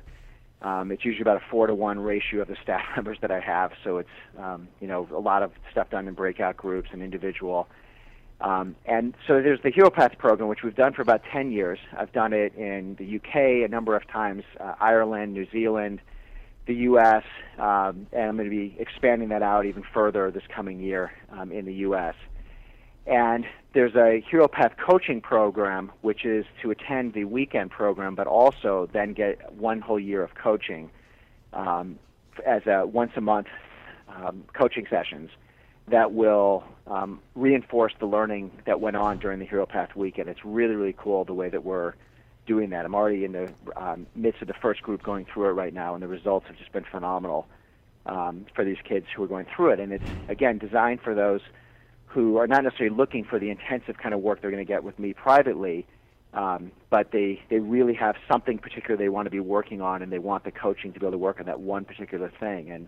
Um, 0.61 0.91
it's 0.91 1.05
usually 1.05 1.21
about 1.21 1.37
a 1.37 1.43
four 1.51 1.67
to 1.67 1.75
one 1.75 1.99
ratio 1.99 2.41
of 2.41 2.47
the 2.47 2.57
staff 2.63 2.83
members 2.95 3.19
that 3.21 3.29
I 3.29 3.39
have, 3.39 3.73
so 3.83 3.97
it's 3.97 4.09
um, 4.39 4.67
you 4.81 4.87
know 4.87 5.07
a 5.11 5.19
lot 5.19 5.43
of 5.43 5.51
stuff 5.71 5.89
done 5.91 6.07
in 6.07 6.15
breakout 6.15 6.57
groups 6.57 6.89
and 6.91 7.03
individual. 7.03 7.67
Um, 8.39 8.75
and 8.85 9.15
so 9.25 9.41
there's 9.41 9.61
the 9.63 9.71
Hero 9.71 9.89
Path 9.89 10.17
program, 10.17 10.47
which 10.47 10.61
we've 10.63 10.75
done 10.75 10.93
for 10.93 11.01
about 11.01 11.21
10 11.31 11.51
years. 11.51 11.79
I've 11.97 12.11
done 12.11 12.33
it 12.33 12.53
in 12.55 12.95
the 12.99 13.15
UK 13.15 13.65
a 13.65 13.67
number 13.67 13.95
of 13.95 14.07
times, 14.07 14.43
uh, 14.59 14.75
Ireland, 14.79 15.33
New 15.33 15.49
Zealand, 15.51 16.01
the 16.67 16.75
U.S., 16.75 17.23
um, 17.57 18.07
and 18.11 18.29
I'm 18.29 18.37
going 18.37 18.49
to 18.49 18.55
be 18.55 18.75
expanding 18.77 19.29
that 19.29 19.41
out 19.41 19.65
even 19.65 19.83
further 19.93 20.29
this 20.29 20.43
coming 20.53 20.79
year 20.79 21.11
um, 21.31 21.51
in 21.51 21.65
the 21.65 21.73
U.S. 21.75 22.13
And 23.07 23.45
there's 23.73 23.95
a 23.95 24.23
Hero 24.29 24.47
Path 24.47 24.73
coaching 24.77 25.21
program, 25.21 25.91
which 26.01 26.25
is 26.25 26.45
to 26.61 26.69
attend 26.69 27.13
the 27.13 27.23
weekend 27.23 27.71
program, 27.71 28.15
but 28.15 28.27
also 28.27 28.89
then 28.93 29.13
get 29.13 29.53
one 29.53 29.79
whole 29.79 29.99
year 29.99 30.21
of 30.23 30.35
coaching 30.35 30.91
um, 31.53 31.97
as 32.45 32.61
a 32.67 32.85
once 32.85 33.13
a 33.15 33.21
month 33.21 33.47
um, 34.09 34.43
coaching 34.53 34.85
sessions 34.89 35.31
that 35.87 36.13
will 36.13 36.63
um, 36.87 37.19
reinforce 37.35 37.93
the 37.99 38.05
learning 38.05 38.51
that 38.65 38.81
went 38.81 38.95
on 38.95 39.17
during 39.17 39.39
the 39.39 39.45
Hero 39.45 39.65
Path 39.65 39.95
weekend. 39.95 40.29
It's 40.29 40.43
really, 40.43 40.75
really 40.75 40.95
cool 40.97 41.23
the 41.23 41.33
way 41.33 41.49
that 41.49 41.63
we're 41.63 41.93
doing 42.45 42.69
that. 42.71 42.85
I'm 42.85 42.95
already 42.95 43.25
in 43.25 43.33
the 43.33 43.53
um, 43.75 44.07
midst 44.15 44.41
of 44.41 44.47
the 44.47 44.53
first 44.53 44.81
group 44.81 45.03
going 45.03 45.25
through 45.25 45.49
it 45.49 45.53
right 45.53 45.73
now, 45.73 45.93
and 45.93 46.03
the 46.03 46.07
results 46.07 46.47
have 46.47 46.57
just 46.57 46.71
been 46.71 46.85
phenomenal 46.89 47.47
um, 48.05 48.45
for 48.55 48.63
these 48.63 48.77
kids 48.83 49.05
who 49.15 49.23
are 49.23 49.27
going 49.27 49.45
through 49.53 49.71
it. 49.71 49.79
And 49.79 49.91
it's, 49.91 50.05
again, 50.27 50.57
designed 50.57 51.01
for 51.01 51.13
those 51.13 51.41
who 52.05 52.37
are 52.37 52.47
not 52.47 52.63
necessarily 52.63 52.95
looking 52.95 53.25
for 53.25 53.37
the 53.37 53.49
intensive 53.49 53.97
kind 53.97 54.13
of 54.13 54.21
work 54.21 54.41
they're 54.41 54.51
going 54.51 54.65
to 54.65 54.67
get 54.67 54.83
with 54.83 54.97
me 54.97 55.13
privately, 55.13 55.85
um, 56.33 56.71
but 56.89 57.11
they, 57.11 57.41
they 57.49 57.59
really 57.59 57.93
have 57.93 58.15
something 58.29 58.57
particular 58.57 58.97
they 58.97 59.09
want 59.09 59.25
to 59.25 59.29
be 59.29 59.41
working 59.41 59.81
on, 59.81 60.01
and 60.01 60.11
they 60.11 60.19
want 60.19 60.43
the 60.43 60.51
coaching 60.51 60.93
to 60.93 60.99
be 60.99 61.05
able 61.05 61.11
to 61.11 61.17
work 61.17 61.39
on 61.39 61.45
that 61.45 61.59
one 61.59 61.83
particular 61.85 62.31
thing. 62.39 62.71
And 62.71 62.87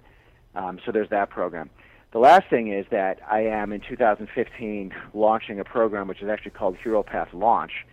um, 0.56 0.80
so 0.86 0.92
there's 0.92 1.10
that 1.10 1.30
program. 1.30 1.70
The 2.12 2.20
last 2.20 2.50
thing 2.50 2.74
is 2.74 2.88
that 2.90 3.20
I 3.30 3.42
am 3.42 3.72
in 3.72 3.82
2015 3.82 4.94
launching 5.14 5.60
a 5.60 5.64
program 5.64 6.08
which 6.08 6.22
is 6.22 6.30
actually 6.30 6.52
called 6.52 6.76
Hero 6.78 7.04
Path 7.04 7.30
Launch, 7.34 7.86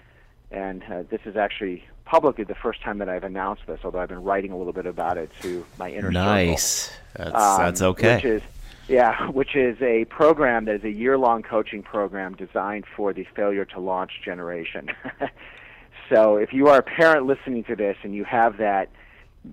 and 0.50 0.82
uh, 0.84 1.02
this 1.10 1.20
is 1.26 1.36
actually 1.36 1.84
publicly 2.06 2.44
the 2.44 2.54
first 2.54 2.80
time 2.80 2.98
that 2.98 3.10
I've 3.10 3.24
announced 3.24 3.62
this. 3.66 3.80
Although 3.84 3.98
I've 3.98 4.08
been 4.08 4.22
writing 4.22 4.52
a 4.52 4.56
little 4.56 4.72
bit 4.72 4.86
about 4.86 5.18
it 5.18 5.30
to 5.42 5.66
my 5.78 5.90
inner 5.90 6.10
nice. 6.10 6.62
circle. 6.62 7.24
Nice, 7.24 7.32
that's, 7.32 7.44
um, 7.44 7.58
that's 7.58 7.82
okay. 7.82 8.14
Which 8.16 8.24
is, 8.24 8.42
yeah, 8.88 9.28
which 9.30 9.54
is 9.54 9.76
a 9.82 10.06
program 10.06 10.64
that 10.64 10.76
is 10.76 10.84
a 10.84 10.90
year-long 10.90 11.42
coaching 11.42 11.82
program 11.82 12.36
designed 12.36 12.84
for 12.96 13.12
the 13.12 13.26
failure 13.36 13.66
to 13.66 13.80
launch 13.80 14.22
generation. 14.24 14.88
so 16.08 16.36
if 16.36 16.54
you 16.54 16.68
are 16.68 16.78
a 16.78 16.82
parent 16.82 17.26
listening 17.26 17.64
to 17.64 17.76
this 17.76 17.98
and 18.02 18.14
you 18.14 18.24
have 18.24 18.56
that 18.58 18.88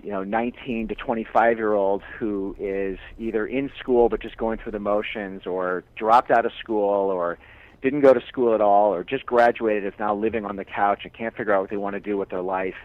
you 0.01 0.11
know 0.11 0.23
19 0.23 0.87
to 0.87 0.95
25 0.95 1.57
year 1.57 1.73
old 1.73 2.01
who 2.17 2.55
is 2.59 2.97
either 3.19 3.45
in 3.45 3.71
school 3.79 4.09
but 4.09 4.21
just 4.21 4.37
going 4.37 4.57
through 4.57 4.71
the 4.71 4.79
motions 4.79 5.45
or 5.45 5.83
dropped 5.95 6.31
out 6.31 6.45
of 6.45 6.51
school 6.59 7.09
or 7.09 7.37
didn't 7.81 8.01
go 8.01 8.13
to 8.13 8.21
school 8.27 8.55
at 8.55 8.61
all 8.61 8.93
or 8.93 9.03
just 9.03 9.25
graduated 9.25 9.85
is 9.85 9.99
now 9.99 10.15
living 10.15 10.45
on 10.45 10.55
the 10.55 10.65
couch 10.65 11.01
and 11.03 11.13
can't 11.13 11.35
figure 11.35 11.53
out 11.53 11.61
what 11.61 11.69
they 11.69 11.77
want 11.77 11.93
to 11.95 11.99
do 11.99 12.17
with 12.17 12.29
their 12.29 12.41
life 12.41 12.75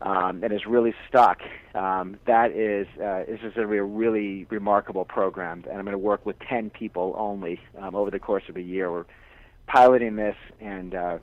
um, 0.00 0.44
and 0.44 0.52
is 0.52 0.66
really 0.66 0.94
stuck 1.08 1.38
um, 1.74 2.16
that 2.26 2.52
is 2.52 2.86
uh, 3.02 3.24
this 3.26 3.40
is 3.42 3.54
going 3.54 3.66
to 3.66 3.72
be 3.72 3.78
a 3.78 3.82
really 3.82 4.46
remarkable 4.50 5.04
program 5.04 5.64
and 5.68 5.78
i'm 5.78 5.84
going 5.84 5.92
to 5.92 5.98
work 5.98 6.24
with 6.24 6.36
10 6.48 6.70
people 6.70 7.14
only 7.16 7.60
um, 7.80 7.94
over 7.94 8.10
the 8.10 8.18
course 8.18 8.44
of 8.48 8.56
a 8.56 8.62
year 8.62 8.92
we're 8.92 9.06
piloting 9.66 10.16
this 10.16 10.36
and 10.60 10.94
uh, 10.94 11.18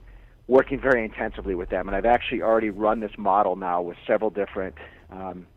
working 0.47 0.79
very 0.79 1.03
intensively 1.03 1.55
with 1.55 1.69
them. 1.69 1.87
And 1.87 1.95
I've 1.95 2.05
actually 2.05 2.41
already 2.41 2.69
run 2.69 2.99
this 2.99 3.11
model 3.17 3.55
now 3.55 3.81
with 3.81 3.97
several 4.07 4.29
different 4.29 4.75
um, 5.11 5.47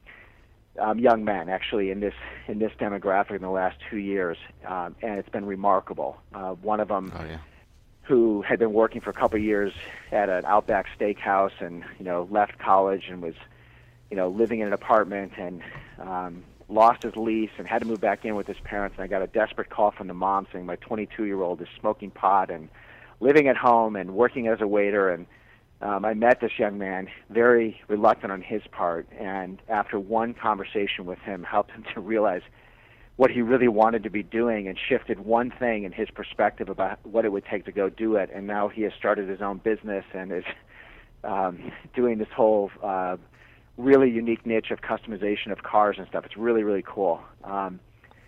um, 0.79 0.99
young 0.99 1.25
men, 1.25 1.49
actually 1.49 1.91
in 1.91 2.01
this 2.01 2.15
in 2.47 2.59
this 2.59 2.73
demographic 2.79 3.37
in 3.37 3.43
the 3.43 3.51
last 3.51 3.77
two 3.91 3.99
years, 3.99 4.37
um, 4.67 4.95
and 5.03 5.19
it's 5.19 5.29
been 5.29 5.45
remarkable. 5.45 6.17
Uh, 6.33 6.53
one 6.55 6.81
of 6.81 6.89
them, 6.89 7.13
oh, 7.19 7.25
yeah. 7.25 7.39
who 8.03 8.43
had 8.43 8.59
been 8.59 8.73
working 8.73 9.01
for 9.01 9.11
a 9.11 9.15
couple 9.15 9.39
of 9.39 9.45
years 9.45 9.73
at 10.13 10.29
an 10.29 10.45
Outback 10.45 10.87
Steakhouse, 10.99 11.61
and 11.61 11.85
you 11.99 12.05
know 12.05 12.29
left 12.31 12.59
college 12.59 13.09
and 13.09 13.23
was, 13.23 13.35
you 14.11 14.17
know, 14.17 14.29
living 14.29 14.61
in 14.61 14.69
an 14.69 14.73
apartment 14.73 15.33
and 15.37 15.63
um, 15.99 16.45
lost 16.69 17.03
his 17.03 17.17
lease 17.17 17.51
and 17.59 17.67
had 17.67 17.81
to 17.81 17.89
move 17.89 18.01
back 18.01 18.25
in 18.25 18.35
with 18.37 18.47
his 18.47 18.59
parents. 18.63 18.97
And 18.97 19.05
I 19.05 19.07
got 19.09 19.23
a 19.23 19.27
desperate 19.27 19.71
call 19.71 19.91
from 19.91 20.07
the 20.07 20.15
mom 20.15 20.47
saying 20.53 20.67
my 20.67 20.77
22 20.77 21.25
year 21.25 21.43
old 21.43 21.61
is 21.61 21.69
smoking 21.81 22.11
pot 22.11 22.51
and 22.51 22.69
living 23.21 23.49
at 23.49 23.57
home 23.57 23.97
and 23.97 24.15
working 24.15 24.47
as 24.47 24.61
a 24.61 24.67
waiter 24.67 25.11
and 25.11 25.27
um, 25.81 26.05
I 26.05 26.15
met 26.15 26.41
this 26.41 26.59
young 26.59 26.79
man, 26.79 27.09
very 27.31 27.81
reluctant 27.89 28.33
on 28.33 28.43
his 28.43 28.63
part, 28.73 29.07
and 29.19 29.61
after 29.69 29.99
one 29.99 30.35
conversation 30.35 31.07
with 31.07 31.21
him, 31.21 31.45
helped 31.45 31.71
him 31.71 31.85
to 31.95 32.01
realize 32.01 32.43
what 33.17 33.33
he 33.33 33.43
really 33.43 33.69
wanted 33.69 34.05
to 34.05 34.11
be 34.11 34.23
doing 34.23 34.69
and 34.69 34.79
shifted 34.89 35.19
one 35.19 35.51
thing 35.51 35.83
in 35.83 35.91
his 35.91 36.09
perspective 36.09 36.69
about 36.69 37.05
what 37.05 37.25
it 37.25 37.33
would 37.33 37.45
take 37.45 37.65
to 37.65 37.73
go 37.73 37.89
do 37.89 38.15
it. 38.15 38.31
And 38.33 38.47
now 38.47 38.69
he 38.69 38.83
has 38.83 38.93
started 38.97 39.29
his 39.29 39.41
own 39.43 39.59
business 39.59 40.05
and 40.15 40.31
is 40.33 40.45
um, 41.25 41.73
doing 41.95 42.19
this 42.19 42.29
whole 42.35 42.71
uh, 42.81 43.17
really 43.77 44.09
unique 44.09 44.47
niche 44.47 44.71
of 44.71 44.81
customization 44.83 45.51
of 45.51 45.65
cars 45.65 45.97
and 45.99 46.07
stuff. 46.07 46.25
It's 46.27 46.37
really 46.37 46.63
really 46.63 46.85
cool. 46.87 47.21
Um, 47.43 47.81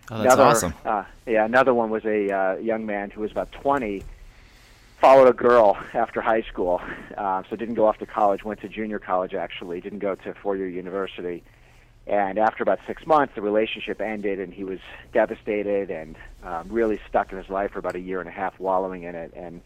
oh, 0.09 0.23
that's 0.23 0.33
another, 0.33 0.43
awesome. 0.43 0.73
Uh, 0.83 1.03
yeah, 1.25 1.45
another 1.45 1.73
one 1.73 1.89
was 1.89 2.03
a 2.03 2.29
uh, 2.29 2.57
young 2.57 2.85
man 2.85 3.11
who 3.11 3.21
was 3.21 3.31
about 3.31 3.51
20 3.53 4.03
followed 5.01 5.27
a 5.27 5.33
girl 5.33 5.75
after 5.95 6.21
high 6.21 6.43
school, 6.43 6.79
uh, 7.17 7.41
so 7.49 7.55
didn't 7.55 7.73
go 7.73 7.87
off 7.87 7.97
to 7.97 8.05
college. 8.05 8.45
Went 8.45 8.61
to 8.61 8.69
junior 8.69 8.99
college 8.99 9.33
actually. 9.33 9.81
Didn't 9.81 9.99
go 9.99 10.13
to 10.13 10.33
four-year 10.35 10.69
university. 10.69 11.43
And 12.07 12.37
after 12.37 12.63
about 12.63 12.79
six 12.87 13.05
months, 13.05 13.33
the 13.35 13.41
relationship 13.41 13.99
ended, 13.99 14.39
and 14.39 14.53
he 14.53 14.63
was 14.63 14.79
devastated 15.11 15.89
and 15.89 16.15
um, 16.43 16.67
really 16.69 16.99
stuck 17.09 17.31
in 17.31 17.37
his 17.37 17.49
life 17.49 17.71
for 17.71 17.79
about 17.79 17.95
a 17.95 17.99
year 17.99 18.19
and 18.19 18.29
a 18.29 18.31
half, 18.31 18.59
wallowing 18.59 19.03
in 19.03 19.15
it. 19.15 19.33
And 19.35 19.61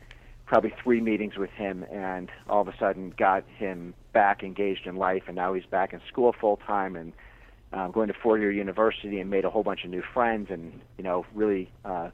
probably 0.46 0.74
three 0.82 1.02
meetings 1.02 1.38
with 1.38 1.50
him, 1.52 1.86
and 1.92 2.30
all 2.50 2.62
of 2.62 2.68
a 2.68 2.78
sudden 2.78 3.14
got 3.18 3.44
him 3.58 3.94
back 4.14 4.44
engaged 4.44 4.86
in 4.86 4.96
life. 4.96 5.24
And 5.28 5.36
now 5.36 5.54
he's 5.54 5.66
back 5.66 5.94
in 5.94 6.02
school 6.08 6.34
full 6.40 6.58
time 6.58 6.96
and 6.96 7.14
um, 7.74 7.92
going 7.92 8.08
to 8.08 8.14
four-year 8.14 8.52
university, 8.52 9.20
and 9.20 9.30
made 9.30 9.44
a 9.44 9.50
whole 9.50 9.64
bunch 9.64 9.84
of 9.84 9.90
new 9.90 10.04
friends, 10.14 10.48
and 10.50 10.80
you 10.98 11.04
know 11.04 11.26
really. 11.34 11.70
Uh, 11.84 12.10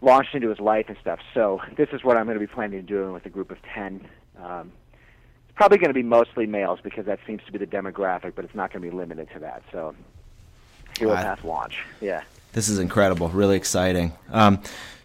launched 0.00 0.34
into 0.34 0.48
his 0.48 0.60
life 0.60 0.86
and 0.88 0.96
stuff. 1.00 1.18
So 1.34 1.60
this 1.76 1.88
is 1.92 2.04
what 2.04 2.16
I'm 2.16 2.24
going 2.26 2.38
to 2.38 2.40
be 2.40 2.46
planning 2.46 2.80
to 2.80 2.86
do 2.86 3.12
with 3.12 3.26
a 3.26 3.30
group 3.30 3.50
of 3.50 3.58
10. 3.74 4.06
Um, 4.42 4.72
it's 5.48 5.56
probably 5.56 5.78
going 5.78 5.88
to 5.88 5.94
be 5.94 6.02
mostly 6.02 6.46
males 6.46 6.78
because 6.82 7.06
that 7.06 7.18
seems 7.26 7.42
to 7.46 7.52
be 7.52 7.58
the 7.58 7.66
demographic, 7.66 8.34
but 8.34 8.44
it's 8.44 8.54
not 8.54 8.72
going 8.72 8.82
to 8.82 8.90
be 8.90 8.96
limited 8.96 9.28
to 9.34 9.40
that. 9.40 9.62
So 9.72 9.94
Hero 10.98 11.12
I- 11.12 11.22
Path 11.22 11.44
launch. 11.44 11.82
Yeah. 12.00 12.22
This 12.52 12.68
is 12.68 12.78
incredible, 12.78 13.28
really 13.28 13.56
exciting. 13.56 14.14
Um, 14.30 14.62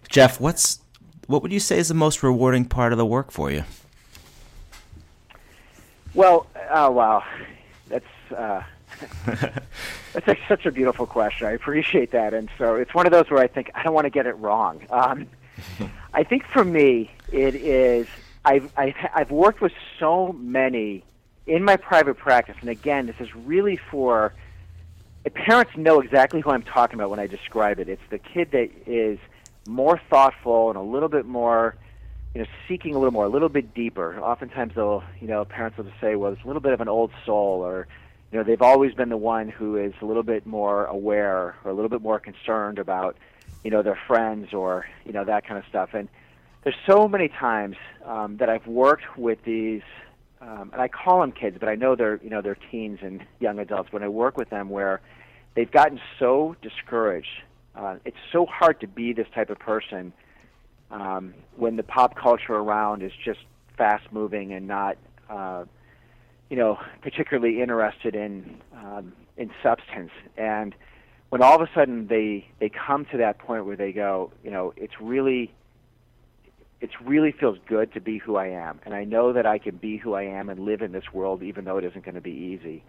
Jeff, 0.10 0.39
what's 0.39 0.79
what 1.27 1.41
would 1.41 1.51
you 1.51 1.60
say 1.60 1.77
is 1.77 1.88
the 1.88 1.93
most 1.93 2.23
rewarding 2.23 2.65
part 2.65 2.91
of 2.93 2.97
the 2.97 3.06
work 3.06 3.32
for 3.32 3.51
you? 3.51 3.63
Well, 6.13 6.47
oh 6.71 6.91
wow, 6.91 7.23
uh, 8.34 8.63
that's 10.13 10.28
a, 10.28 10.38
such 10.48 10.65
a 10.65 10.72
beautiful 10.72 11.06
question. 11.06 11.48
I 11.48 11.52
appreciate 11.52 12.12
that, 12.12 12.34
and 12.34 12.50
so 12.58 12.76
it's 12.76 12.93
one 12.93 13.06
of 13.06 13.12
those 13.12 13.30
where 13.30 13.41
I 13.41 13.48
think 13.48 13.72
I 13.76 13.84
don't 13.84 13.93
want 13.93 14.06
to 14.06 14.12
get 14.12 14.26
it 14.26 14.34
wrong. 14.34 14.82
Um, 14.89 15.28
I 16.13 16.24
think 16.24 16.46
for 16.46 16.63
me, 16.63 17.12
it 17.32 17.56
is 17.56 18.08
I've, 18.46 18.72
I've 18.78 18.96
I've 19.13 19.32
worked 19.32 19.62
with 19.62 19.74
so 20.00 20.34
many 20.34 21.04
in 21.48 21.63
my 21.63 21.78
private 21.78 22.17
practice, 22.17 22.56
and 22.62 22.69
again, 22.69 23.08
this 23.08 23.15
is 23.19 23.34
really 23.36 23.78
for 23.78 24.34
parents 25.30 25.72
know 25.78 26.02
exactly 26.02 26.41
who 26.41 26.52
I'm 26.52 26.63
talking 26.63 26.96
about 26.96 27.10
when 27.10 27.19
I 27.19 27.28
describe 27.28 27.80
it. 27.80 27.88
It's 27.88 28.02
the 28.10 28.17
kid 28.17 28.52
that 28.52 28.69
is 28.86 29.19
more 29.67 30.00
thoughtful 30.10 30.69
and 30.69 30.78
a 30.78 30.82
little 30.82 31.08
bit 31.08 31.26
more, 31.26 31.76
you 32.34 32.41
know, 32.41 32.48
seeking 32.67 32.96
a 32.96 32.98
little 32.98 33.13
more, 33.13 33.26
a 33.26 33.30
little 33.30 33.50
bit 33.50 33.74
deeper. 33.74 34.19
Oftentimes, 34.19 34.74
they'll, 34.76 35.04
you 35.22 35.28
know, 35.28 35.46
parents 35.46 35.78
will 35.78 35.86
just 35.86 36.00
say, 36.02 36.15
"Well, 36.15 36.34
it's 36.34 36.43
a 36.43 36.48
little 36.48 36.62
bit 36.62 36.74
of 36.74 36.82
an 36.82 36.89
old 36.89 37.12
soul," 37.26 37.62
or, 37.62 37.88
you 38.34 38.39
know, 38.39 38.43
they've 38.43 38.63
always 38.63 38.96
been 38.96 39.10
the 39.10 39.17
one 39.17 39.48
who 39.48 39.78
is 39.78 39.93
a 40.02 40.06
little 40.06 40.24
bit 40.24 40.48
more 40.48 40.86
aware 40.86 41.56
or 41.63 41.69
a 41.69 41.74
little 41.74 41.88
bit 41.88 42.02
more 42.02 42.19
concerned 42.19 42.80
about, 42.80 43.15
you 43.63 43.69
know, 43.69 43.84
their 43.84 44.00
friends 44.08 44.56
or, 44.56 44.88
you 45.06 45.13
know, 45.13 45.24
that 45.24 45.46
kind 45.46 45.60
of 45.60 45.65
stuff. 45.69 45.91
And 45.93 46.10
there's 46.63 46.76
so 46.89 47.08
many 47.08 47.28
times 47.28 47.76
um, 48.04 48.38
that 48.38 48.50
I've 48.50 48.65
worked 48.65 49.19
with 49.19 49.38
these, 49.43 49.84
um, 50.41 50.72
and 50.74 50.82
I 50.82 50.88
call 50.88 51.22
them 51.22 51.32
kids, 51.32 51.58
but 51.60 51.69
I 51.69 51.76
know 51.76 51.96
they're, 51.96 52.19
you 52.24 52.32
know, 52.32 52.41
they're 52.41 52.58
teens 52.72 52.98
and 53.04 53.24
young 53.39 53.60
adults. 53.60 53.91
When 53.91 54.02
I 54.02 54.08
work 54.08 54.36
with 54.36 54.50
them, 54.50 54.69
where 54.69 55.00
they've 55.54 55.69
gotten 55.69 56.00
so 56.17 56.56
discouraged. 56.63 57.43
Uh, 57.76 57.98
it's 58.04 58.17
so 58.32 58.48
hard 58.48 58.80
to 58.80 58.88
be 58.88 59.13
this 59.13 59.28
type 59.36 59.52
of 59.52 59.60
person 59.60 60.12
um, 60.89 61.36
when 61.56 61.76
the 61.76 61.84
pop 61.84 62.15
culture 62.15 62.56
around 62.56 63.04
is 63.04 63.12
just 63.24 63.41
fast 63.78 64.12
moving 64.12 64.54
and 64.54 64.67
not, 64.67 64.98
uh, 65.30 65.65
you 66.54 66.60
know, 66.60 66.78
particularly 67.02 67.63
interested 67.63 68.13
in 68.13 68.62
um, 68.76 69.12
in 69.38 69.50
substance. 69.63 70.12
And 70.38 70.76
when 71.30 71.42
all 71.42 71.56
of 71.56 71.68
a 71.68 71.70
sudden 71.74 72.06
they 72.06 72.48
they 72.60 72.70
come 72.70 73.06
to 73.06 73.18
that 73.18 73.39
point 73.39 73.66
where 73.66 73.76
they 73.76 73.92
go, 73.92 74.32
you 74.44 74.52
know, 74.52 74.72
it's 74.78 74.94
really 75.02 75.52
it 76.80 76.92
really 77.04 77.32
feels 77.32 77.58
good 77.68 77.92
to 77.94 78.00
be 78.00 78.20
who 78.20 78.36
I 78.36 78.50
am, 78.50 78.80
and 78.86 78.94
I 78.94 79.04
know 79.04 79.34
that 79.34 79.48
I 79.48 79.58
can 79.58 79.78
be 79.78 79.98
who 79.98 80.13
I 80.13 80.26
am 80.26 80.48
and 80.48 80.60
live 80.60 80.84
in 80.84 80.92
this 80.92 81.12
world, 81.12 81.42
even 81.42 81.66
though 81.66 81.80
it 81.80 81.86
isn't 81.86 82.06
going 82.06 82.13
to 82.13 82.22
be 82.22 82.30
easy. 82.30 82.84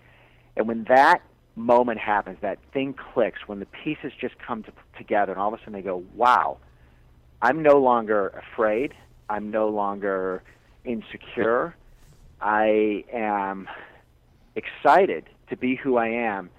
And 0.58 0.68
when 0.68 0.84
that 0.90 1.22
moment 1.56 2.00
happens, 2.00 2.36
that 2.42 2.58
thing 2.74 2.94
clicks, 3.14 3.38
when 3.46 3.60
the 3.60 3.68
pieces 3.82 4.12
just 4.20 4.34
come 4.46 4.62
to, 4.64 4.72
together, 4.98 5.32
and 5.32 5.40
all 5.40 5.54
of 5.54 5.58
a 5.58 5.62
sudden 5.62 5.72
they 5.72 5.80
go, 5.80 6.04
wow, 6.14 6.58
I'm 7.40 7.62
no 7.62 7.78
longer 7.78 8.28
afraid. 8.28 8.92
I'm 9.30 9.50
no 9.50 9.70
longer 9.70 10.42
insecure. 10.84 11.74
I 12.44 13.04
am 13.10 13.68
excited 14.54 15.24
to 15.48 15.56
be 15.56 15.76
who 15.76 15.96
I 15.96 16.08
am 16.08 16.50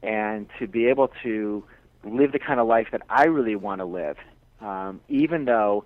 and 0.00 0.48
to 0.60 0.68
be 0.68 0.86
able 0.86 1.10
to 1.24 1.64
live 2.04 2.30
the 2.30 2.38
kind 2.38 2.60
of 2.60 2.68
life 2.68 2.86
that 2.92 3.02
I 3.08 3.24
really 3.24 3.56
want 3.56 3.80
to 3.80 3.84
live, 3.84 4.16
um, 4.60 5.00
even 5.08 5.44
though, 5.44 5.84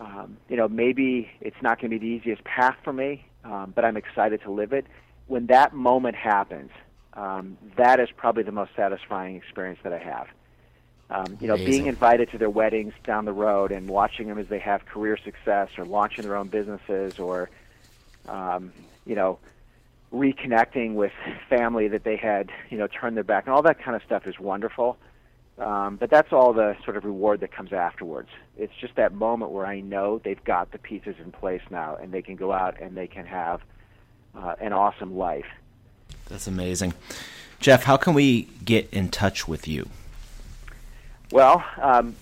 um, 0.00 0.38
you 0.48 0.56
know, 0.56 0.66
maybe 0.66 1.30
it's 1.42 1.60
not 1.60 1.78
going 1.78 1.90
to 1.90 1.98
be 1.98 2.08
the 2.08 2.10
easiest 2.10 2.42
path 2.44 2.76
for 2.82 2.92
me, 2.92 3.26
um, 3.44 3.72
but 3.74 3.84
I'm 3.84 3.98
excited 3.98 4.40
to 4.42 4.50
live 4.50 4.72
it. 4.72 4.86
When 5.26 5.46
that 5.46 5.74
moment 5.74 6.16
happens, 6.16 6.70
um, 7.12 7.58
that 7.76 8.00
is 8.00 8.08
probably 8.16 8.44
the 8.44 8.52
most 8.52 8.70
satisfying 8.74 9.36
experience 9.36 9.80
that 9.82 9.92
I 9.92 9.98
have. 9.98 10.26
Um, 11.10 11.36
you 11.38 11.48
know, 11.48 11.54
Amazing. 11.54 11.70
being 11.70 11.86
invited 11.86 12.30
to 12.30 12.38
their 12.38 12.50
weddings 12.50 12.94
down 13.04 13.26
the 13.26 13.32
road 13.32 13.72
and 13.72 13.88
watching 13.90 14.28
them 14.28 14.38
as 14.38 14.46
they 14.48 14.60
have 14.60 14.86
career 14.86 15.18
success 15.22 15.68
or 15.76 15.84
launching 15.84 16.24
their 16.24 16.36
own 16.36 16.48
businesses 16.48 17.18
or, 17.18 17.50
um, 18.30 18.72
you 19.04 19.14
know, 19.14 19.38
reconnecting 20.12 20.94
with 20.94 21.12
family 21.48 21.88
that 21.88 22.04
they 22.04 22.16
had, 22.16 22.50
you 22.70 22.78
know, 22.78 22.86
turned 22.86 23.16
their 23.16 23.24
back 23.24 23.46
and 23.46 23.54
all 23.54 23.62
that 23.62 23.82
kind 23.82 23.96
of 23.96 24.02
stuff 24.02 24.26
is 24.26 24.38
wonderful. 24.38 24.96
Um, 25.58 25.96
but 25.96 26.08
that's 26.08 26.32
all 26.32 26.54
the 26.54 26.74
sort 26.84 26.96
of 26.96 27.04
reward 27.04 27.40
that 27.40 27.52
comes 27.52 27.72
afterwards. 27.72 28.30
It's 28.56 28.72
just 28.80 28.94
that 28.96 29.12
moment 29.12 29.50
where 29.50 29.66
I 29.66 29.80
know 29.80 30.18
they've 30.18 30.42
got 30.42 30.72
the 30.72 30.78
pieces 30.78 31.16
in 31.22 31.32
place 31.32 31.60
now 31.70 31.96
and 31.96 32.12
they 32.12 32.22
can 32.22 32.36
go 32.36 32.50
out 32.50 32.80
and 32.80 32.96
they 32.96 33.06
can 33.06 33.26
have 33.26 33.60
uh, 34.34 34.54
an 34.58 34.72
awesome 34.72 35.16
life. 35.16 35.46
That's 36.28 36.46
amazing. 36.46 36.94
Jeff, 37.58 37.84
how 37.84 37.98
can 37.98 38.14
we 38.14 38.44
get 38.64 38.88
in 38.90 39.10
touch 39.10 39.46
with 39.46 39.68
you? 39.68 39.90
Well, 41.30 41.62
um, 41.80 42.16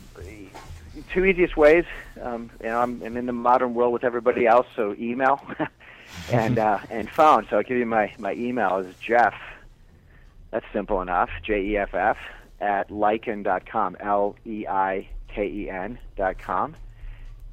two 1.13 1.25
easiest 1.25 1.57
ways. 1.57 1.85
Um, 2.21 2.51
you 2.61 2.67
know, 2.67 2.81
I'm, 2.81 3.01
I'm 3.03 3.17
in 3.17 3.27
the 3.27 3.33
modern 3.33 3.75
world 3.75 3.93
with 3.93 4.05
everybody 4.05 4.47
else, 4.47 4.67
so 4.75 4.97
email 4.99 5.41
and 6.31 6.59
uh, 6.59 6.79
and 6.91 7.09
phone. 7.11 7.47
So 7.49 7.59
I'll 7.59 7.63
give 7.63 7.79
you 7.79 7.87
my 7.87 8.13
my 8.19 8.35
email 8.35 8.79
is 8.79 8.93
Jeff. 9.01 9.35
That's 10.51 10.67
simple 10.73 11.01
enough. 11.03 11.31
J 11.43 11.63
E 11.63 11.77
F 11.77 11.95
F 11.95 12.17
at 12.61 12.89
Leiken.com. 12.89 13.97
L 14.01 14.35
E 14.47 14.67
I 14.67 15.09
K 15.29 15.47
E 15.47 15.71
N 15.71 15.99
dot 16.17 16.39
com. 16.39 16.75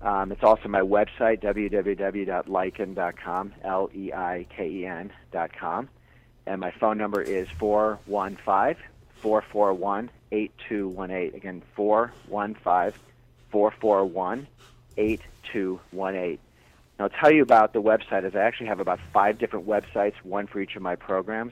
Um, 0.02 0.32
it's 0.32 0.44
also 0.44 0.70
my 0.70 0.82
website 0.82 1.41
www.leiken.com. 1.41 3.54
L 3.63 3.89
E 3.94 4.12
I 4.13 4.48
K 4.56 4.70
E 4.70 4.86
N 4.86 5.12
dot 5.32 5.52
com. 5.58 5.89
And 6.46 6.62
my 6.62 6.72
phone 6.72 6.98
number 6.98 7.22
is 7.22 7.50
415 7.58 8.82
441 9.22 10.10
8218. 10.32 11.36
Again, 11.36 11.62
415 11.76 13.00
441 13.52 14.48
8218. 14.98 16.39
I'll 17.00 17.10
tell 17.10 17.32
you 17.32 17.42
about 17.42 17.74
the 17.74 17.82
website 17.82 18.24
is 18.24 18.36
I 18.36 18.40
actually 18.40 18.68
have 18.68 18.80
about 18.80 19.00
five 19.14 19.38
different 19.38 19.68
websites, 19.68 20.14
one 20.24 20.48
for 20.48 20.62
each 20.62 20.76
of 20.76 20.82
my 20.82 20.96
programs. 20.96 21.52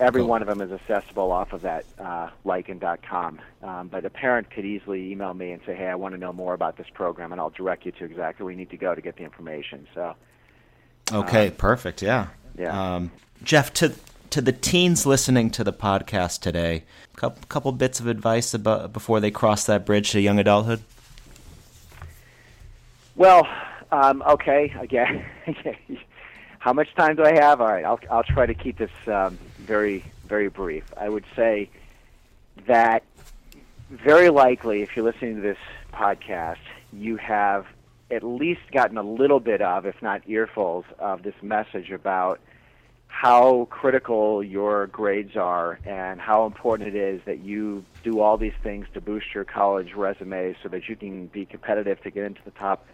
Every 0.00 0.22
Cool. 0.22 0.28
one 0.30 0.40
of 0.42 0.48
them 0.48 0.62
is 0.62 0.72
accessible 0.72 1.30
off 1.32 1.52
of 1.52 1.62
that 1.62 1.84
uh, 1.98 2.30
Leiken.com. 2.46 3.40
Um, 3.62 3.88
but 3.88 4.04
a 4.06 4.10
parent 4.10 4.50
could 4.50 4.64
easily 4.64 5.12
email 5.12 5.34
me 5.34 5.52
and 5.52 5.60
say, 5.66 5.74
hey, 5.74 5.88
I 5.88 5.94
want 5.96 6.14
to 6.14 6.18
know 6.18 6.32
more 6.32 6.54
about 6.54 6.78
this 6.78 6.86
program, 6.94 7.32
and 7.32 7.40
I'll 7.40 7.50
direct 7.50 7.84
you 7.84 7.92
to 7.92 8.04
exactly 8.04 8.44
where 8.44 8.52
you 8.52 8.56
need 8.56 8.70
to 8.70 8.76
go 8.78 8.94
to 8.94 9.00
get 9.02 9.16
the 9.16 9.24
information. 9.24 9.86
So, 9.94 10.14
Okay, 11.12 11.50
perfect. 11.50 12.00
Yeah. 12.00 12.28
yeah. 12.56 12.94
Um, 12.94 13.10
Jeff, 13.42 13.72
to 13.74 13.92
to 14.30 14.40
the 14.40 14.52
teens 14.52 15.04
listening 15.04 15.50
to 15.50 15.62
the 15.64 15.74
podcast 15.74 16.40
today, 16.40 16.84
couple 17.16 17.42
couple 17.48 17.72
bits 17.72 18.00
of 18.00 18.06
advice 18.06 18.54
about 18.54 18.92
before 18.94 19.20
they 19.20 19.30
cross 19.30 19.66
that 19.66 19.84
bridge 19.84 20.12
to 20.12 20.20
young 20.20 20.38
adulthood. 20.38 20.80
Well, 23.14 23.46
um, 23.92 24.22
okay, 24.26 24.74
again, 24.80 25.24
how 26.58 26.72
much 26.72 26.92
time 26.96 27.16
do 27.16 27.24
I 27.24 27.34
have? 27.34 27.60
All 27.60 27.68
right, 27.68 27.84
I'll, 27.84 28.00
I'll 28.10 28.24
try 28.24 28.46
to 28.46 28.54
keep 28.54 28.78
this 28.78 28.90
um, 29.06 29.38
very, 29.58 30.04
very 30.26 30.48
brief. 30.48 30.84
I 30.96 31.08
would 31.08 31.24
say 31.36 31.70
that 32.66 33.04
very 33.90 34.30
likely, 34.30 34.82
if 34.82 34.96
you're 34.96 35.04
listening 35.04 35.36
to 35.36 35.42
this 35.42 35.58
podcast, 35.92 36.56
you 36.92 37.16
have 37.18 37.66
at 38.10 38.22
least 38.22 38.60
gotten 38.72 38.96
a 38.96 39.02
little 39.02 39.40
bit 39.40 39.62
of, 39.62 39.86
if 39.86 40.00
not 40.02 40.26
earfuls, 40.26 40.84
of 40.98 41.22
this 41.22 41.34
message 41.42 41.90
about 41.90 42.40
how 43.06 43.66
critical 43.70 44.42
your 44.42 44.86
grades 44.86 45.36
are 45.36 45.78
and 45.84 46.20
how 46.20 46.46
important 46.46 46.88
it 46.88 46.96
is 46.96 47.20
that 47.26 47.40
you 47.40 47.84
do 48.02 48.20
all 48.20 48.38
these 48.38 48.54
things 48.62 48.86
to 48.94 49.00
boost 49.00 49.34
your 49.34 49.44
college 49.44 49.92
resume 49.94 50.56
so 50.62 50.68
that 50.68 50.88
you 50.88 50.96
can 50.96 51.26
be 51.26 51.44
competitive 51.44 52.02
to 52.02 52.10
get 52.10 52.24
into 52.24 52.40
the 52.44 52.50
top 52.52 52.86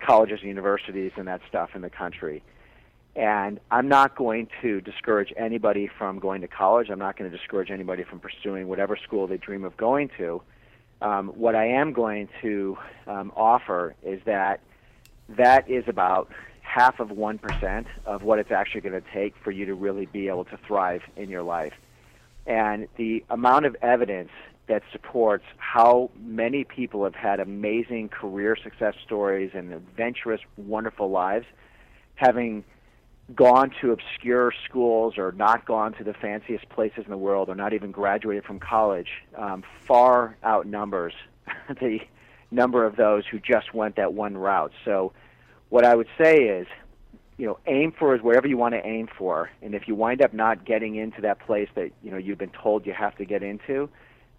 colleges 0.00 0.40
and 0.40 0.48
universities 0.48 1.12
and 1.16 1.28
that 1.28 1.40
stuff 1.48 1.70
in 1.74 1.82
the 1.82 1.90
country. 1.90 2.42
And 3.14 3.60
I'm 3.70 3.88
not 3.88 4.16
going 4.16 4.48
to 4.62 4.80
discourage 4.80 5.32
anybody 5.36 5.90
from 5.98 6.18
going 6.18 6.40
to 6.40 6.48
college. 6.48 6.88
I'm 6.88 6.98
not 6.98 7.18
going 7.18 7.30
to 7.30 7.36
discourage 7.36 7.70
anybody 7.70 8.04
from 8.04 8.20
pursuing 8.20 8.68
whatever 8.68 8.96
school 8.96 9.26
they 9.26 9.36
dream 9.36 9.64
of 9.64 9.76
going 9.76 10.10
to. 10.16 10.42
Um, 11.02 11.28
what 11.28 11.54
I 11.54 11.66
am 11.66 11.92
going 11.92 12.28
to 12.40 12.78
um, 13.06 13.32
offer 13.36 13.94
is 14.02 14.20
that 14.24 14.60
that 15.28 15.68
is 15.68 15.84
about 15.88 16.30
half 16.62 17.00
of 17.00 17.08
1% 17.08 17.86
of 18.06 18.22
what 18.22 18.38
it's 18.38 18.50
actually 18.50 18.80
going 18.80 19.00
to 19.00 19.08
take 19.12 19.34
for 19.44 19.50
you 19.50 19.66
to 19.66 19.74
really 19.74 20.06
be 20.06 20.28
able 20.28 20.44
to 20.46 20.58
thrive 20.66 21.02
in 21.16 21.28
your 21.28 21.42
life. 21.42 21.74
And 22.46 22.88
the 22.96 23.24
amount 23.28 23.66
of 23.66 23.76
evidence 23.82 24.30
that 24.68 24.82
supports 24.92 25.44
how 25.56 26.10
many 26.20 26.64
people 26.64 27.04
have 27.04 27.14
had 27.14 27.40
amazing 27.40 28.08
career 28.08 28.56
success 28.56 28.94
stories 29.04 29.50
and 29.54 29.72
adventurous, 29.72 30.40
wonderful 30.56 31.10
lives, 31.10 31.46
having 32.14 32.64
gone 33.34 33.72
to 33.80 33.92
obscure 33.92 34.52
schools 34.64 35.16
or 35.16 35.32
not 35.32 35.64
gone 35.64 35.92
to 35.94 36.04
the 36.04 36.12
fanciest 36.12 36.68
places 36.68 37.04
in 37.04 37.10
the 37.10 37.16
world 37.16 37.48
or 37.48 37.54
not 37.54 37.72
even 37.72 37.90
graduated 37.90 38.44
from 38.44 38.58
college 38.58 39.08
um, 39.36 39.62
far 39.86 40.36
outnumbers 40.44 41.14
the 41.80 41.98
number 42.50 42.84
of 42.84 42.96
those 42.96 43.24
who 43.26 43.38
just 43.38 43.72
went 43.74 43.96
that 43.96 44.12
one 44.12 44.36
route. 44.36 44.72
So 44.84 45.12
what 45.70 45.84
I 45.84 45.94
would 45.94 46.08
say 46.22 46.36
is, 46.36 46.66
you 47.38 47.46
know, 47.46 47.58
aim 47.66 47.92
for 47.98 48.14
is 48.14 48.22
wherever 48.22 48.46
you 48.46 48.58
want 48.58 48.74
to 48.74 48.86
aim 48.86 49.08
for, 49.18 49.50
and 49.62 49.74
if 49.74 49.88
you 49.88 49.94
wind 49.94 50.22
up 50.22 50.34
not 50.34 50.64
getting 50.64 50.96
into 50.96 51.22
that 51.22 51.40
place 51.40 51.68
that 51.74 51.90
you 52.02 52.10
know 52.10 52.18
you've 52.18 52.38
been 52.38 52.50
told 52.50 52.86
you 52.86 52.92
have 52.92 53.16
to 53.16 53.24
get 53.24 53.42
into, 53.42 53.88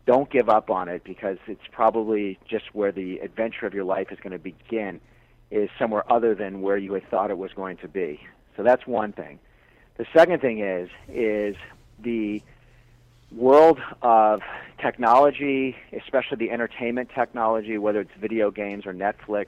don't 0.06 0.30
give 0.30 0.50
up 0.50 0.70
on 0.70 0.90
it 0.90 1.04
because 1.04 1.38
it's 1.48 1.62
probably 1.72 2.38
just 2.48 2.66
where 2.74 2.92
the 2.92 3.20
adventure 3.20 3.66
of 3.66 3.74
your 3.74 3.86
life 3.86 4.08
is 4.12 4.20
going 4.20 4.32
to 4.32 4.40
begin, 4.40 5.00
is 5.52 5.70
somewhere 5.80 6.04
other 6.12 6.36
than 6.36 6.62
where 6.62 6.78
you 6.78 6.94
had 6.94 7.10
thought 7.10 7.30
it 7.30 7.38
was 7.38 7.52
going 7.54 7.78
to 7.78 7.88
be. 7.88 8.20
So 8.58 8.64
that's 8.64 8.86
one 8.86 9.14
thing. 9.14 9.40
The 9.98 10.06
second 10.16 10.42
thing 10.42 10.60
is 10.60 10.90
is 11.08 11.56
the 12.00 12.42
world 13.32 13.80
of 14.02 14.42
technology, 14.82 15.76
especially 15.92 16.38
the 16.38 16.52
entertainment 16.52 17.10
technology, 17.16 17.78
whether 17.78 18.02
it's 18.02 18.12
video 18.20 18.52
games 18.52 18.86
or 18.86 18.94
Netflix 18.94 19.48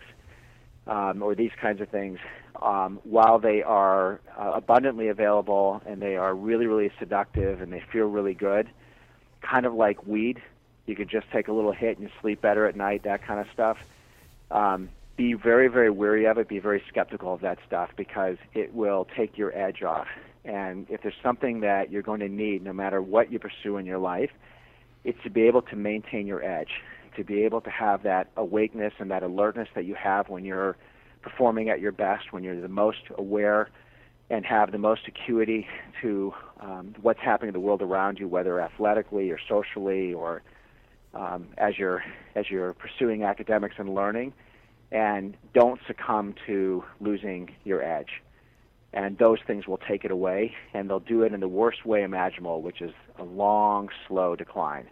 um, 0.87 1.21
or 1.21 1.35
these 1.35 1.51
kinds 1.61 1.81
of 1.81 1.89
things, 1.89 2.19
um, 2.61 2.99
while 3.03 3.39
they 3.39 3.61
are 3.63 4.21
uh, 4.37 4.51
abundantly 4.55 5.07
available 5.09 5.81
and 5.85 6.01
they 6.01 6.15
are 6.15 6.33
really, 6.33 6.67
really 6.67 6.91
seductive 6.99 7.61
and 7.61 7.71
they 7.71 7.83
feel 7.91 8.05
really 8.05 8.33
good, 8.33 8.69
kind 9.45 9.65
of 9.65 9.73
like 9.73 10.05
weed, 10.05 10.41
you 10.85 10.95
could 10.95 11.09
just 11.09 11.29
take 11.31 11.47
a 11.47 11.53
little 11.53 11.71
hit 11.71 11.97
and 11.97 12.07
you 12.07 12.13
sleep 12.21 12.41
better 12.41 12.65
at 12.65 12.75
night, 12.75 13.03
that 13.03 13.23
kind 13.23 13.39
of 13.39 13.47
stuff. 13.53 13.77
Um, 14.51 14.89
be 15.17 15.33
very, 15.33 15.67
very 15.67 15.89
wary 15.89 16.25
of 16.25 16.37
it. 16.37 16.47
Be 16.47 16.59
very 16.59 16.83
skeptical 16.87 17.33
of 17.33 17.41
that 17.41 17.57
stuff 17.65 17.89
because 17.95 18.37
it 18.53 18.73
will 18.73 19.07
take 19.15 19.37
your 19.37 19.55
edge 19.57 19.81
off. 19.81 20.07
And 20.43 20.85
if 20.89 21.01
there's 21.01 21.15
something 21.23 21.61
that 21.61 21.91
you're 21.91 22.03
going 22.03 22.19
to 22.19 22.29
need, 22.29 22.63
no 22.63 22.73
matter 22.73 23.01
what 23.01 23.31
you 23.31 23.39
pursue 23.39 23.77
in 23.77 23.85
your 23.85 23.97
life, 23.97 24.31
it's 25.03 25.21
to 25.23 25.29
be 25.29 25.43
able 25.43 25.61
to 25.63 25.75
maintain 25.75 26.27
your 26.27 26.43
edge 26.43 26.81
to 27.15 27.23
be 27.23 27.43
able 27.43 27.61
to 27.61 27.69
have 27.69 28.03
that 28.03 28.29
awakeness 28.37 28.93
and 28.99 29.11
that 29.11 29.23
alertness 29.23 29.67
that 29.75 29.85
you 29.85 29.95
have 29.95 30.29
when 30.29 30.45
you're 30.45 30.75
performing 31.21 31.69
at 31.69 31.79
your 31.79 31.91
best, 31.91 32.31
when 32.31 32.43
you're 32.43 32.59
the 32.59 32.67
most 32.67 32.99
aware 33.17 33.69
and 34.29 34.45
have 34.45 34.71
the 34.71 34.77
most 34.77 35.01
acuity 35.07 35.67
to 36.01 36.33
um, 36.59 36.95
what's 37.01 37.19
happening 37.19 37.49
in 37.49 37.53
the 37.53 37.59
world 37.59 37.81
around 37.81 38.19
you, 38.19 38.27
whether 38.27 38.59
athletically 38.59 39.29
or 39.29 39.39
socially 39.47 40.13
or 40.13 40.41
um, 41.13 41.47
as 41.57 41.77
you're 41.77 42.03
as 42.35 42.49
you're 42.49 42.73
pursuing 42.73 43.23
academics 43.23 43.75
and 43.77 43.93
learning, 43.93 44.33
and 44.91 45.35
don't 45.53 45.79
succumb 45.87 46.35
to 46.47 46.83
losing 46.99 47.55
your 47.63 47.83
edge. 47.83 48.21
And 48.93 49.17
those 49.17 49.39
things 49.45 49.67
will 49.67 49.79
take 49.89 50.05
it 50.05 50.11
away, 50.11 50.53
and 50.73 50.89
they'll 50.89 50.99
do 50.99 51.23
it 51.23 51.33
in 51.33 51.41
the 51.41 51.49
worst 51.49 51.85
way 51.85 52.03
imaginable, 52.03 52.61
which 52.61 52.81
is 52.81 52.91
a 53.19 53.23
long, 53.23 53.89
slow 54.07 54.35
decline. 54.35 54.87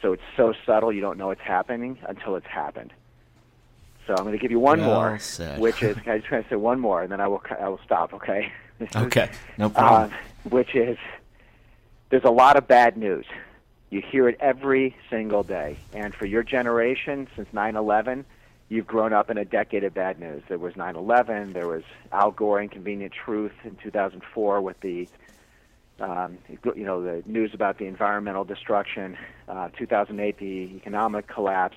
So 0.00 0.12
it's 0.12 0.22
so 0.36 0.54
subtle 0.64 0.92
you 0.92 1.00
don't 1.00 1.18
know 1.18 1.30
it's 1.30 1.40
happening 1.42 1.98
until 2.08 2.36
it's 2.36 2.46
happened. 2.46 2.92
So 4.08 4.14
I'm 4.14 4.24
going 4.24 4.32
to 4.32 4.38
give 4.38 4.50
you 4.50 4.58
one 4.58 4.80
well 4.80 4.94
more, 5.02 5.18
said. 5.18 5.60
which 5.60 5.82
is 5.82 5.94
I 6.06 6.16
just 6.16 6.30
going 6.30 6.42
to 6.42 6.48
say 6.48 6.56
one 6.56 6.80
more, 6.80 7.02
and 7.02 7.12
then 7.12 7.20
I 7.20 7.28
will 7.28 7.42
I 7.60 7.68
will 7.68 7.80
stop. 7.84 8.12
Okay. 8.14 8.52
Okay, 8.94 9.28
no 9.56 9.70
problem. 9.70 10.12
Uh, 10.12 10.48
which 10.50 10.76
is 10.76 10.96
there's 12.10 12.22
a 12.22 12.30
lot 12.30 12.56
of 12.56 12.68
bad 12.68 12.96
news. 12.96 13.26
You 13.90 14.00
hear 14.00 14.28
it 14.28 14.36
every 14.38 14.94
single 15.10 15.42
day, 15.42 15.78
and 15.92 16.14
for 16.14 16.26
your 16.26 16.44
generation, 16.44 17.26
since 17.34 17.48
9/11, 17.52 18.24
you've 18.68 18.86
grown 18.86 19.12
up 19.12 19.30
in 19.30 19.36
a 19.36 19.44
decade 19.44 19.82
of 19.82 19.94
bad 19.94 20.20
news. 20.20 20.44
There 20.46 20.58
was 20.58 20.74
9/11. 20.74 21.54
There 21.54 21.66
was 21.66 21.82
Al 22.12 22.30
Gore, 22.30 22.62
Inconvenient 22.62 23.12
Truth 23.12 23.54
in 23.64 23.74
2004 23.82 24.60
with 24.60 24.78
the 24.78 25.08
um, 25.98 26.38
you 26.76 26.84
know, 26.84 27.02
the 27.02 27.24
news 27.26 27.52
about 27.54 27.78
the 27.78 27.86
environmental 27.86 28.44
destruction, 28.44 29.16
uh, 29.48 29.70
2008, 29.76 30.38
the 30.38 30.76
economic 30.76 31.26
collapse, 31.26 31.76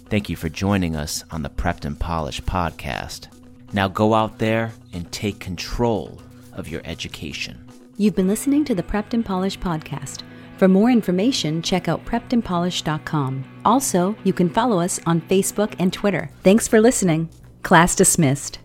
Thank 0.09 0.29
you 0.29 0.35
for 0.35 0.49
joining 0.49 0.95
us 0.95 1.23
on 1.31 1.41
the 1.41 1.49
Prepped 1.49 1.85
and 1.85 1.99
Polished 1.99 2.45
podcast. 2.45 3.27
Now 3.71 3.87
go 3.87 4.13
out 4.13 4.37
there 4.37 4.73
and 4.93 5.11
take 5.11 5.39
control 5.39 6.21
of 6.51 6.67
your 6.67 6.81
education. 6.85 7.67
You've 7.97 8.15
been 8.15 8.27
listening 8.27 8.65
to 8.65 8.75
the 8.75 8.83
Prepped 8.83 9.13
and 9.13 9.25
Polished 9.25 9.59
podcast. 9.59 10.21
For 10.57 10.67
more 10.67 10.91
information, 10.91 11.61
check 11.61 11.87
out 11.87 12.05
preppedandpolished.com. 12.05 13.43
Also, 13.65 14.15
you 14.23 14.33
can 14.33 14.49
follow 14.49 14.79
us 14.79 14.99
on 15.05 15.21
Facebook 15.21 15.73
and 15.79 15.91
Twitter. 15.91 16.29
Thanks 16.43 16.67
for 16.67 16.79
listening. 16.79 17.29
Class 17.63 17.95
dismissed. 17.95 18.59